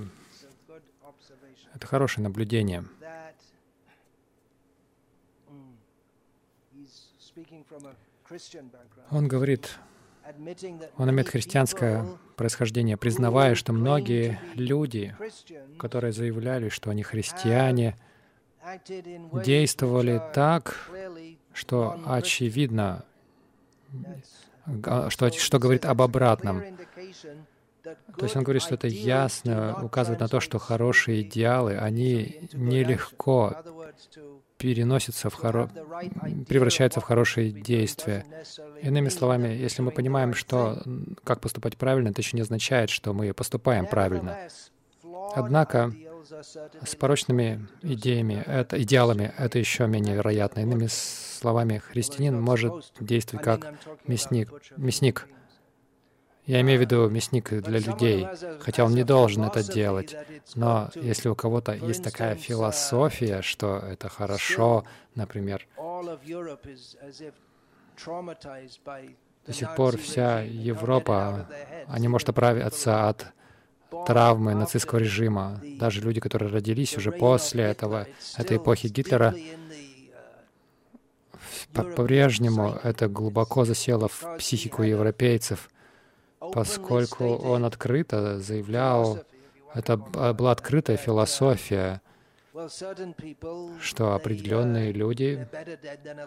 [1.74, 2.84] это хорошее наблюдение.
[9.10, 9.78] Он говорит,
[10.96, 12.04] он имеет христианское
[12.36, 15.14] происхождение, признавая, что многие люди,
[15.78, 17.96] которые заявляли, что они христиане,
[19.44, 20.90] действовали так,
[21.52, 23.04] что очевидно,
[25.08, 26.62] что, что говорит об обратном.
[28.18, 33.56] То есть он говорит, что это ясно указывает на то, что хорошие идеалы, они нелегко
[34.58, 35.70] переносятся в хоро...
[36.48, 38.24] превращаются в хорошие действия.
[38.82, 40.82] Иными словами, если мы понимаем, что
[41.24, 44.48] как поступать правильно, это еще не означает, что мы поступаем правильно.
[45.34, 45.92] Однако
[46.84, 50.60] с порочными идеями, это, идеалами это еще менее вероятно.
[50.60, 53.74] Иными словами, христианин может действовать как
[54.06, 55.28] мясник, мясник
[56.46, 58.26] я имею в виду мясник для людей,
[58.60, 60.16] хотя он не должен это делать.
[60.54, 64.84] Но если у кого-то есть такая философия, что это хорошо,
[65.14, 65.66] например,
[69.46, 71.48] до сих пор вся Европа,
[71.88, 73.26] они может оправиться от
[74.06, 75.60] травмы нацистского режима.
[75.78, 79.34] Даже люди, которые родились уже после этого, этой эпохи Гитлера,
[81.72, 85.68] по-прежнему это глубоко засело в психику европейцев
[86.52, 89.18] поскольку он открыто заявлял,
[89.74, 92.00] это была открытая философия,
[93.80, 95.46] что определенные люди,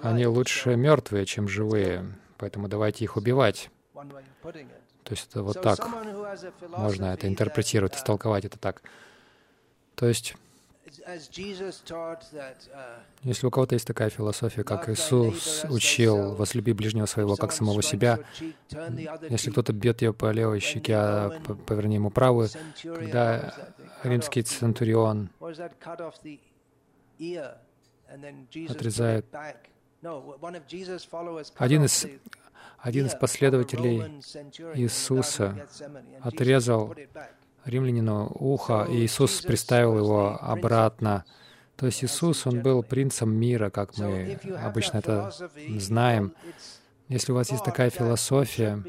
[0.03, 2.05] они лучше мертвые, чем живые,
[2.37, 3.69] поэтому давайте их убивать.
[3.93, 5.79] То есть это вот так
[6.77, 8.83] можно это интерпретировать, истолковать это так.
[9.95, 10.35] То есть
[13.23, 18.19] Если у кого-то есть такая философия, как Иисус учил, возлюби ближнего своего как самого себя,
[19.29, 21.29] если кто-то бьет тебя по левой щеке, а
[21.67, 22.49] поверни ему правую,
[22.81, 23.53] когда
[24.03, 25.29] римский центурион
[28.67, 29.25] отрезает
[31.57, 32.05] один из,
[32.79, 34.21] один из последователей
[34.75, 35.67] Иисуса
[36.21, 36.95] отрезал
[37.65, 41.25] римлянину ухо, и Иисус приставил его обратно.
[41.75, 45.31] То есть Иисус, Он был принцем мира, как мы обычно это
[45.77, 46.33] знаем.
[47.07, 48.83] Если у вас есть такая философия,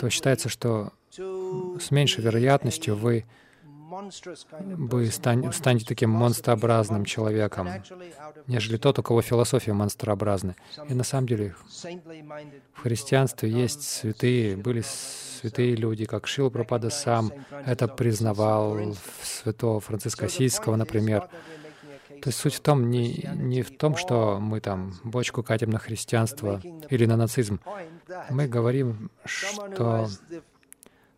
[0.00, 3.24] то считается, что с меньшей вероятностью вы
[4.78, 7.68] вы станете таким монстрообразным человеком,
[8.46, 10.56] нежели тот, у кого философия монстрообразна.
[10.88, 11.54] И на самом деле
[12.74, 17.32] в христианстве есть святые, были святые люди, как Шил Пропада сам
[17.66, 18.78] это признавал,
[19.22, 21.28] святого Франциска Осийского, например.
[22.22, 25.78] То есть суть в том, не, не в том, что мы там бочку катим на
[25.78, 27.60] христианство или на нацизм.
[28.30, 30.08] Мы говорим, что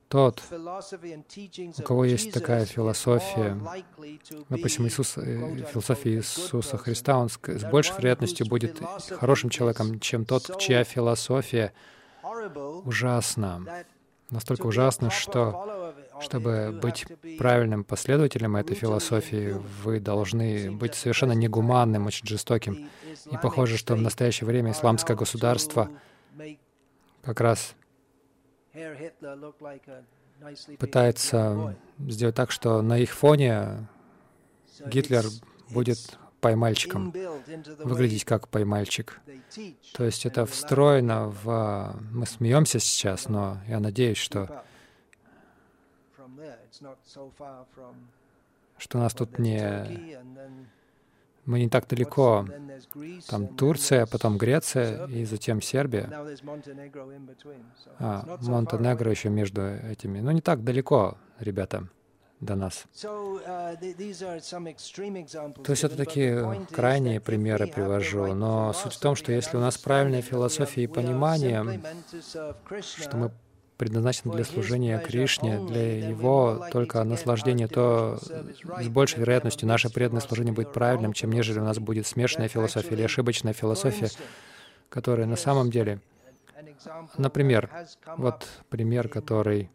[0.09, 3.59] тот, у кого есть такая философия,
[4.49, 8.81] допустим, Иисус, э, философия Иисуса Христа, он с, с большей вероятностью будет
[9.11, 11.73] хорошим человеком, чем тот, чья философия
[12.85, 13.85] ужасна,
[14.31, 17.05] настолько ужасна, что чтобы быть
[17.39, 22.89] правильным последователем этой философии, вы должны быть совершенно негуманным, очень жестоким.
[23.31, 25.91] И похоже, что в настоящее время исламское государство
[27.23, 27.75] как раз
[30.79, 33.89] пытается сделать так, что на их фоне
[34.87, 35.25] Гитлер
[35.71, 37.13] будет поймальчиком,
[37.79, 39.21] выглядеть как поймальчик.
[39.95, 41.97] То есть это встроено в...
[42.13, 44.63] Мы смеемся сейчас, но я надеюсь, что
[48.79, 50.21] что нас тут не
[51.47, 52.47] мы не так далеко.
[53.29, 56.11] Там Турция, потом Греция и затем Сербия.
[57.99, 60.21] А, Монтенегро еще между этими.
[60.21, 61.89] Ну, не так далеко, ребята.
[62.41, 62.85] до нас.
[63.01, 63.31] То
[65.69, 70.23] есть это такие крайние примеры привожу, но суть в том, что если у нас правильная
[70.23, 71.81] философия и понимание,
[72.99, 73.31] что мы
[73.77, 80.53] предназначены для служения Кришне, для Его только наслаждения, то с большей вероятностью наше преданное служение
[80.53, 84.09] будет правильным, чем нежели у нас будет смешанная философия или ошибочная философия,
[84.89, 86.01] которая на самом деле
[87.19, 87.71] Например,
[88.17, 89.71] вот пример, который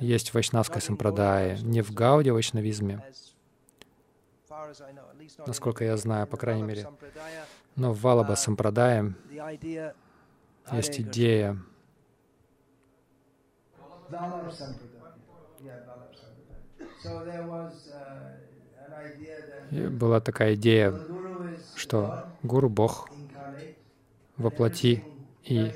[0.00, 3.02] есть в вайшнавской сампрадае, не в гауде вайшнавизме,
[5.46, 6.88] насколько я знаю, по крайней мере,
[7.76, 9.14] но в Валаба сампрадае
[10.72, 11.58] есть идея,
[19.70, 20.94] и была такая идея,
[21.74, 23.08] что Гуру— Бог
[24.36, 25.04] воплоти,
[25.44, 25.72] и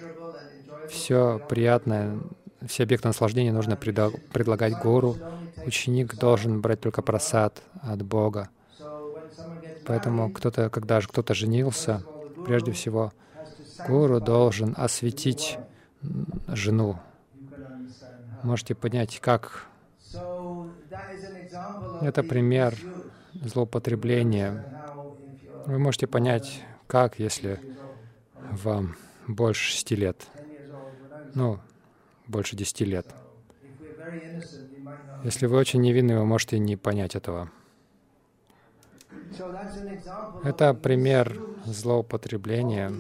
[0.88, 2.18] все приятное,
[2.66, 5.16] все объекты наслаждения нужно предлагать гуру.
[5.66, 8.48] Ученик должен брать только просад от Бога.
[9.86, 12.02] Поэтому кто-то, когда же кто-то женился,
[12.46, 13.12] прежде всего,
[13.86, 15.58] гуру должен осветить
[16.48, 16.98] жену.
[18.42, 19.66] Можете понять, как
[22.00, 22.74] это пример
[23.34, 24.64] злоупотребления.
[25.66, 27.60] Вы можете понять, как, если
[28.34, 30.26] вам больше шести лет,
[31.34, 31.60] ну,
[32.26, 33.06] больше десяти лет.
[35.24, 37.50] Если вы очень невинны, вы можете не понять этого.
[40.44, 42.92] Это пример злоупотребления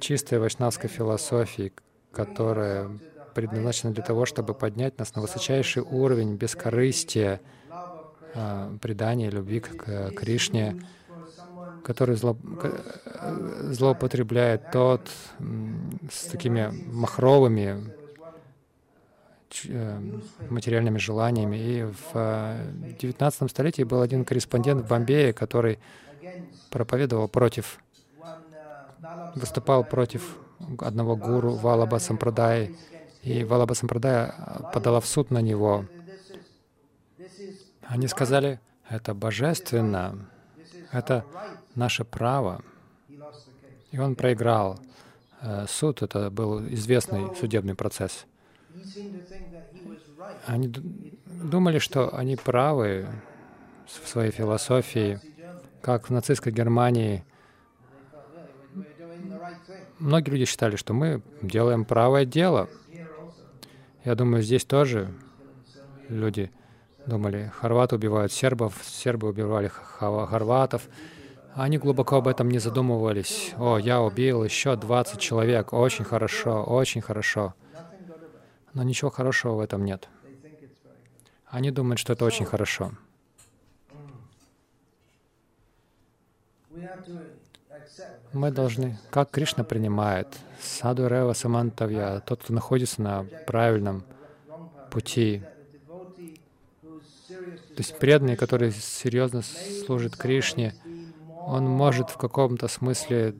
[0.00, 1.72] чистой вайшнавской философии,
[2.14, 2.90] которая
[3.34, 7.40] предназначена для того, чтобы поднять нас на высочайший уровень бескорыстия,
[8.34, 10.80] а, предания, любви к Кришне,
[11.84, 12.36] который зло,
[13.70, 15.08] злоупотребляет тот
[16.10, 17.92] с такими махровыми
[19.68, 20.00] э,
[20.48, 21.56] материальными желаниями.
[21.56, 25.78] И в XIX э, столетии был один корреспондент в Бомбее, который
[26.70, 27.78] проповедовал против,
[29.34, 30.38] выступал против
[30.78, 32.76] одного гуру Валаба Сампрадай,
[33.22, 34.34] и Валаба Сампрадая
[34.72, 35.86] подала в суд на него.
[37.82, 40.28] Они сказали, это божественно,
[40.92, 41.24] это
[41.74, 42.62] наше право.
[43.90, 44.80] И он проиграл
[45.40, 48.26] э, суд, это был известный судебный процесс.
[50.46, 53.06] Они думали, что они правы
[53.86, 55.20] в своей философии,
[55.80, 57.24] как в нацистской Германии.
[59.98, 62.68] Многие люди считали, что мы делаем правое дело.
[64.04, 65.08] Я думаю, здесь тоже
[66.08, 66.50] люди
[67.06, 70.88] думали, хорваты убивают сербов, сербы убивали хорватов.
[71.54, 73.54] Они глубоко об этом не задумывались.
[73.56, 75.72] О, я убил еще 20 человек.
[75.72, 77.54] Очень хорошо, очень хорошо.
[78.72, 80.08] Но ничего хорошего в этом нет.
[81.46, 82.90] Они думают, что это очень хорошо.
[88.32, 90.28] Мы должны, как Кришна принимает,
[90.60, 94.04] саду Рева Самантавья, тот, кто находится на правильном
[94.90, 95.42] пути,
[97.28, 100.74] то есть преданный, который серьезно служит Кришне,
[101.46, 103.34] он может в каком-то смысле,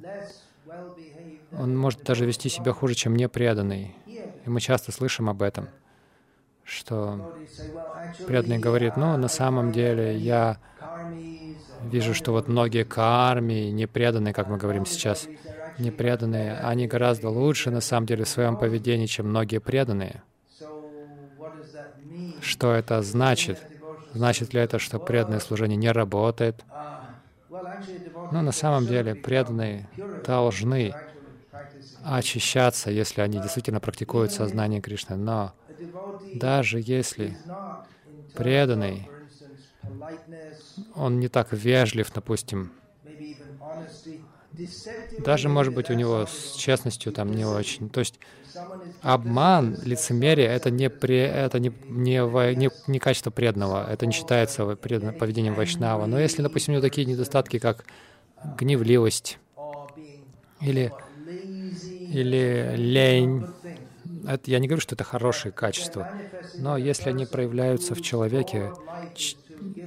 [1.52, 3.94] он может даже вести себя хуже, чем непреданный.
[4.06, 5.68] И мы часто слышим об этом,
[6.64, 7.34] что
[8.26, 10.58] преданный говорит, ну, на самом деле я
[11.84, 15.30] вижу, что вот многие карми, непреданные, как мы говорим сейчас,
[15.78, 20.22] непреданные, они гораздо лучше на самом деле в своем поведении, чем многие преданные.
[22.40, 23.58] Что это значит?
[24.12, 26.64] Значит ли это, что преданное служение не работает?
[28.30, 29.90] Но на самом деле преданные
[30.22, 30.98] должны
[32.02, 35.16] очищаться, если они действительно практикуют сознание Кришны.
[35.16, 35.54] Но
[36.32, 37.38] даже если
[38.34, 39.13] преданный,
[40.94, 42.72] он не так вежлив, допустим,
[45.18, 47.88] даже, может быть, у него с честностью там не очень.
[47.88, 48.20] То есть
[49.02, 54.76] обман, лицемерие— это не, при, это не, не, не, не качество преданного, это не считается
[54.76, 56.06] пред, поведением вайшнава.
[56.06, 57.84] Но если, допустим, у него такие недостатки, как
[58.58, 59.38] гневливость
[60.60, 60.92] или,
[62.12, 63.46] или лень,
[64.26, 66.10] это, я не говорю, что это хорошие качества,
[66.56, 68.72] но если они проявляются в человеке,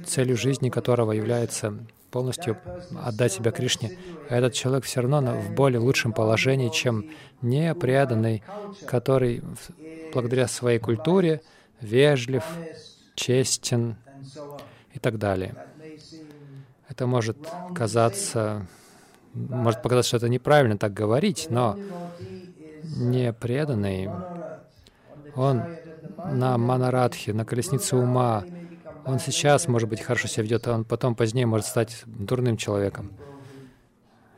[0.06, 1.78] целью жизни которого является
[2.10, 2.56] полностью
[3.04, 3.98] отдать себя Кришне,
[4.28, 7.10] этот человек все равно в более лучшем положении, чем
[7.42, 8.42] непреданный,
[8.86, 9.42] который
[10.12, 11.42] благодаря своей культуре
[11.80, 12.44] вежлив,
[13.14, 13.96] честен
[14.94, 15.54] и так далее.
[16.88, 17.36] Это может
[17.74, 18.66] казаться,
[19.34, 21.78] может показаться, что это неправильно так говорить, но
[22.96, 24.08] непреданный,
[25.34, 25.62] он
[26.32, 28.44] на Манарадхе, на колеснице ума.
[29.08, 33.10] Он сейчас, может быть, хорошо себя ведет, а он потом позднее может стать дурным человеком.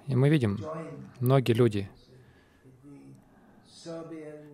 [0.07, 0.65] И мы видим,
[1.19, 1.91] многие люди,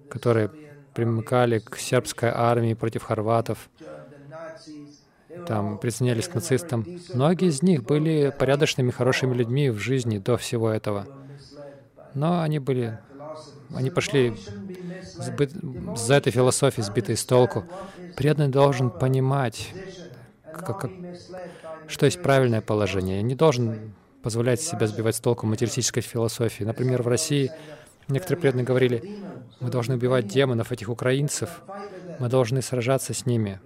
[0.08, 0.50] которые
[0.94, 3.68] примыкали к сербской армии против хорватов,
[5.46, 6.86] там присоединялись к нацистам.
[7.12, 11.06] Многие из них были порядочными, хорошими людьми в жизни до всего этого.
[12.14, 12.98] Но они были,
[13.74, 14.34] они пошли
[15.18, 15.52] сбыт,
[15.94, 17.64] за этой философией, сбитой с толку.
[18.16, 19.74] Преданный должен понимать,
[20.64, 20.90] как, как,
[21.86, 23.22] что есть правильное положение.
[23.22, 26.64] Не должен позволять себя сбивать с толку материалистической философии.
[26.64, 27.52] Например, в России
[28.09, 29.20] некоторые преданные говорили,
[29.61, 31.62] мы должны убивать демонов, этих украинцев,
[32.18, 33.61] мы должны сражаться с ними.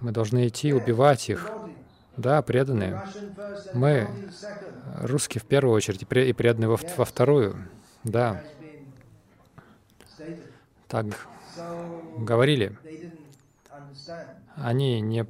[0.00, 1.50] Мы должны идти убивать их.
[2.16, 3.00] Да, преданные.
[3.74, 4.08] Мы,
[5.02, 7.56] русские в первую очередь, и преданные во, во вторую.
[8.02, 8.42] Да.
[10.88, 11.06] Так
[12.16, 12.76] говорили.
[14.56, 15.24] Они не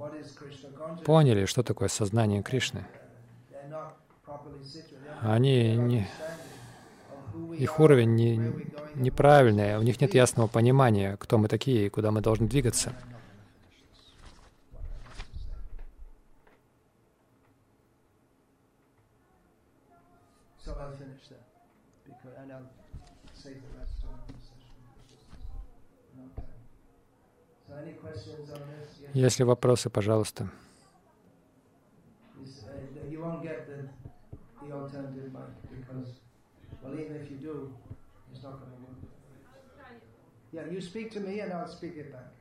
[1.04, 2.86] поняли, что такое сознание Кришны.
[5.20, 6.08] Они не,
[7.56, 8.52] их уровень не,
[8.94, 12.92] неправильный, у них нет ясного понимания, кто мы такие и куда мы должны двигаться.
[29.14, 30.50] Если вопросы, пожалуйста.
[40.50, 42.32] Yeah, you speak to me and I'll speak it back.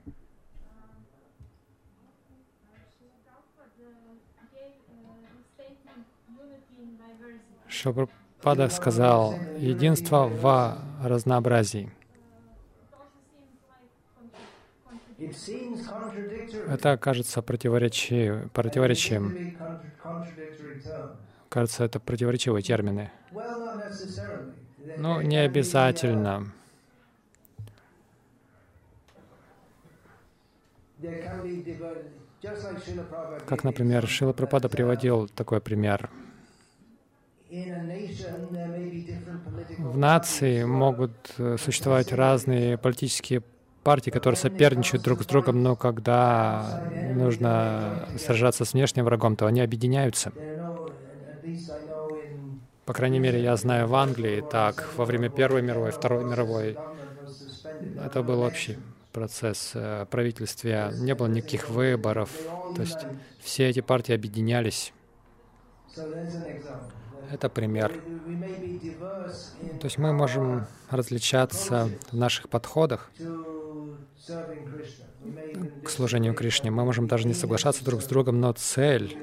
[7.67, 11.91] Шабрапада сказал «Единство в разнообразии».
[16.69, 18.47] Это кажется противоречи...
[18.53, 19.57] противоречием.
[21.49, 23.11] Кажется, это противоречивые термины.
[24.97, 26.51] Ну, не обязательно.
[33.45, 36.09] Как, например, Шила Прабхупада приводил такой пример.
[39.77, 43.41] В нации могут э, существовать разные политические
[43.87, 46.83] партий, которые соперничают друг с другом, но когда
[47.15, 50.33] нужно сражаться с внешним врагом, то они объединяются.
[52.83, 56.77] По крайней мере, я знаю в Англии так, во время Первой мировой, Второй мировой,
[58.05, 58.77] это был общий
[59.13, 62.29] процесс э, правительства, не было никаких выборов,
[62.75, 62.99] то есть
[63.39, 64.91] все эти партии объединялись.
[67.31, 67.93] Это пример.
[69.79, 73.11] То есть мы можем различаться в наших подходах,
[75.83, 76.71] к служению Кришне.
[76.71, 79.17] Мы можем даже не соглашаться друг с другом, но цель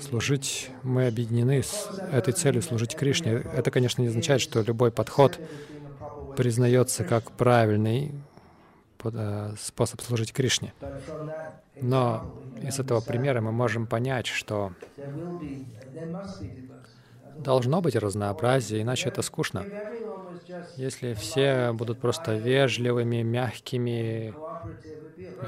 [0.00, 3.32] служить, мы объединены с этой целью служить Кришне.
[3.32, 5.38] Это, конечно, не означает, что любой подход
[6.36, 8.12] признается как правильный
[9.04, 10.72] э, способ служить Кришне.
[11.80, 14.72] Но из этого примера мы можем понять, что
[17.36, 19.64] должно быть разнообразие, иначе это скучно.
[20.76, 24.34] Если все будут просто вежливыми, мягкими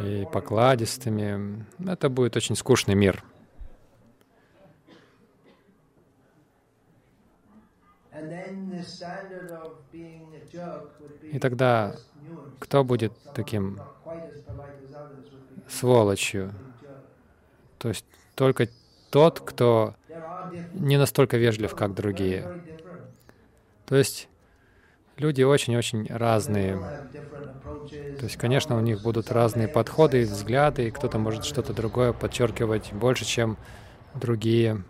[0.00, 3.24] и покладистыми, это будет очень скучный мир.
[11.32, 11.96] И тогда
[12.58, 13.80] кто будет таким
[15.68, 16.52] сволочью?
[17.78, 18.68] То есть только
[19.10, 19.94] тот, кто
[20.72, 22.62] не настолько вежлив, как другие.
[23.86, 24.28] То есть
[25.16, 26.78] Люди очень-очень разные.
[28.18, 32.12] То есть, конечно, у них будут разные подходы и взгляды, и кто-то может что-то другое
[32.12, 33.56] подчеркивать больше, чем
[34.14, 34.84] другие.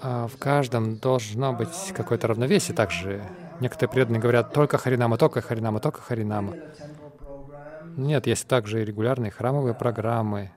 [0.00, 3.22] А в каждом должно быть какое-то равновесие также.
[3.60, 6.54] Некоторые преданные говорят только Харинама, только Харинама, только Харинама.
[7.96, 10.50] Нет, есть также и регулярные храмовые программы,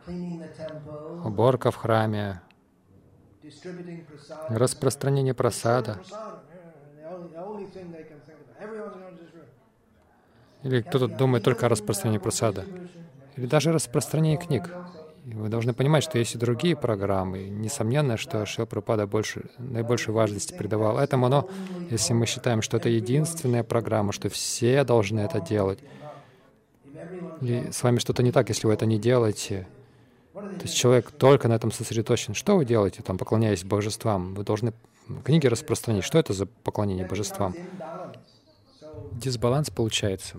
[1.24, 2.42] уборка в храме,
[4.50, 6.00] распространение просада.
[10.64, 12.66] Или кто-то думает только о распространении просада.
[13.36, 14.70] Или даже распространении книг.
[15.26, 17.50] И вы должны понимать, что есть и другие программы.
[17.50, 21.50] Несомненно, что Шилпрапада больше, наибольшую важность придавал этому, но
[21.90, 25.80] если мы считаем, что это единственная программа, что все должны это делать,
[27.42, 29.68] и с вами что-то не так, если вы это не делаете,
[30.38, 32.36] то есть человек только на этом сосредоточен.
[32.36, 34.36] Что вы делаете, там, поклоняясь божествам?
[34.36, 34.74] Вы должны
[35.24, 36.04] книги распространить.
[36.04, 37.56] Что это за поклонение божествам?
[39.14, 40.38] Дисбаланс получается.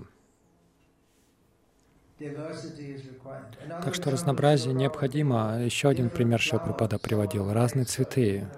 [3.82, 5.60] Так что разнообразие необходимо.
[5.64, 7.52] Еще один пример Шилпрапада приводил.
[7.52, 8.48] Разные цветы.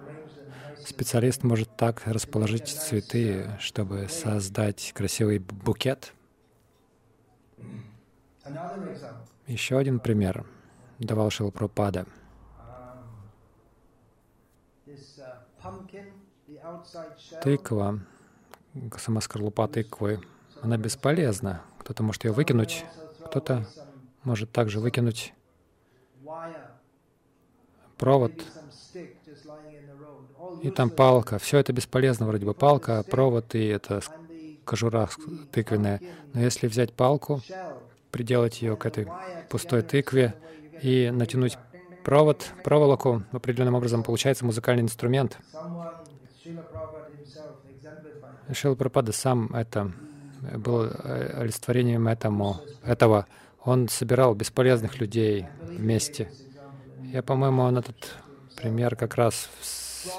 [0.84, 6.12] Специалист может так расположить цветы, чтобы создать красивый букет.
[9.46, 10.44] Еще один пример
[11.04, 12.06] давал Шилпрапада.
[17.42, 18.00] Тыква,
[18.98, 20.20] сама скорлупа тыквы,
[20.62, 21.62] она бесполезна.
[21.78, 22.84] Кто-то может ее выкинуть,
[23.24, 23.66] кто-то
[24.24, 25.32] может также выкинуть
[27.96, 28.32] провод,
[30.62, 31.38] и там палка.
[31.38, 34.00] Все это бесполезно, вроде бы палка, провод и это
[34.64, 35.08] кожура
[35.52, 36.00] тыквенная.
[36.32, 37.40] Но если взять палку,
[38.10, 39.06] приделать ее к этой
[39.48, 40.34] пустой тыкве
[40.82, 41.58] и натянуть
[42.04, 45.38] провод, проволоку, определенным образом получается музыкальный инструмент.
[48.52, 49.92] Шила Прабхупада сам это
[50.56, 53.26] был э, олицетворением этому, этого.
[53.64, 56.32] Он собирал бесполезных людей вместе.
[57.12, 57.96] Я, по-моему, он этот
[58.56, 60.10] пример как раз с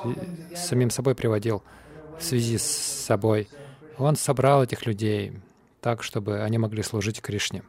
[0.55, 1.63] самим собой приводил
[2.19, 3.49] в связи с собой.
[3.97, 5.33] Он собрал этих людей
[5.81, 7.63] так, чтобы они могли служить Кришне.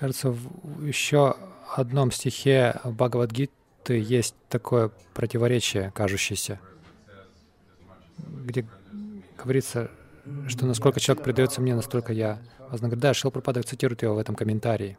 [0.00, 1.36] Кажется, в еще
[1.76, 6.58] одном стихе Бхагавадгиты есть такое противоречие, кажущееся,
[8.16, 8.66] где
[9.36, 9.90] говорится,
[10.48, 12.38] что насколько человек предается мне, настолько я
[12.70, 13.12] вознаграждаю.
[13.12, 14.96] Да, Шилпрапада цитирует его в этом комментарии.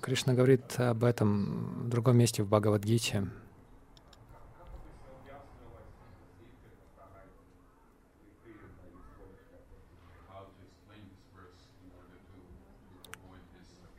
[0.00, 3.28] Кришна говорит об этом в другом месте в Бхагавадгите.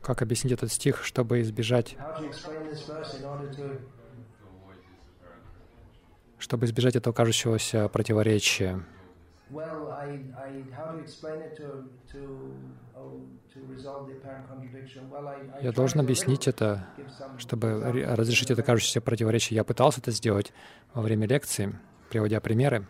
[0.02, 1.96] Как объяснить этот стих, чтобы избежать,
[6.38, 8.84] чтобы избежать этого кажущегося противоречия?
[15.60, 16.86] Я должен объяснить это,
[17.38, 17.80] чтобы
[18.16, 19.56] разрешить это кажущееся противоречие.
[19.56, 20.52] Я пытался это сделать
[20.94, 21.78] во время лекции,
[22.10, 22.86] приводя примеры.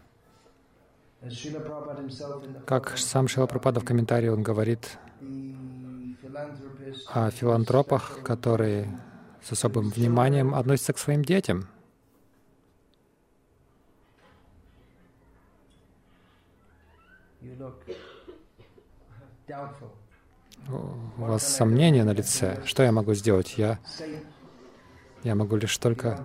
[2.66, 4.98] Как сам Шила Прабхупада в комментарии он говорит,
[7.08, 8.88] о филантропах, которые
[9.42, 11.68] с особым вниманием относятся к своим детям.
[20.68, 22.62] У вас сомнения на лице.
[22.64, 23.58] Что я могу сделать?
[23.58, 23.78] Я,
[25.24, 26.24] я могу лишь только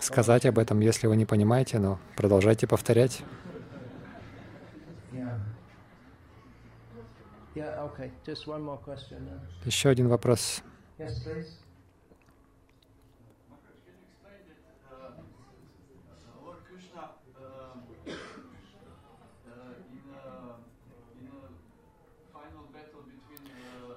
[0.00, 3.22] сказать об этом, если вы не понимаете, но продолжайте повторять.
[9.64, 10.62] Еще один вопрос.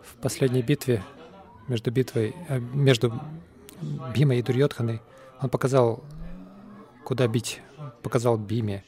[0.04, 1.04] В последней битве
[1.68, 3.14] между битвой э, между
[4.16, 5.02] Бимой и Дурьотханой
[5.42, 6.04] он показал,
[7.04, 7.62] куда бить,
[8.02, 8.84] показал Биме.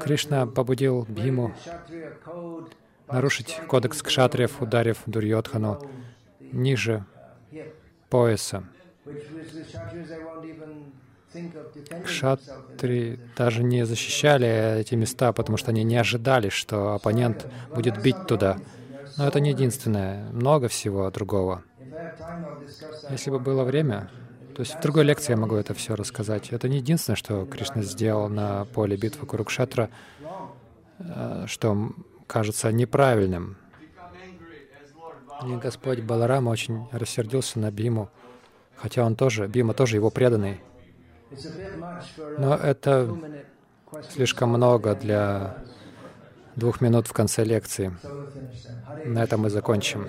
[0.00, 1.54] Кришна побудил Биму
[3.08, 5.80] нарушить кодекс кшатриев, ударив Дурьотхану
[6.40, 7.04] ниже
[8.10, 8.64] пояса.
[12.04, 18.26] Кшатри даже не защищали эти места, потому что они не ожидали, что оппонент будет бить
[18.26, 18.56] туда.
[19.16, 21.62] Но это не единственное, много всего другого.
[23.10, 24.10] Если бы было время,
[24.56, 26.50] то есть в другой лекции я могу это все рассказать.
[26.50, 29.90] Это не единственное, что Кришна сделал на поле битвы Курукшетра,
[30.98, 31.92] э, что
[32.26, 33.58] кажется неправильным.
[35.46, 38.08] И Господь Баларама очень рассердился на Биму,
[38.76, 40.62] хотя он тоже, Бима тоже его преданный.
[42.38, 43.14] Но это
[44.10, 45.58] слишком много для
[46.54, 47.94] двух минут в конце лекции.
[49.04, 50.08] На этом мы закончим.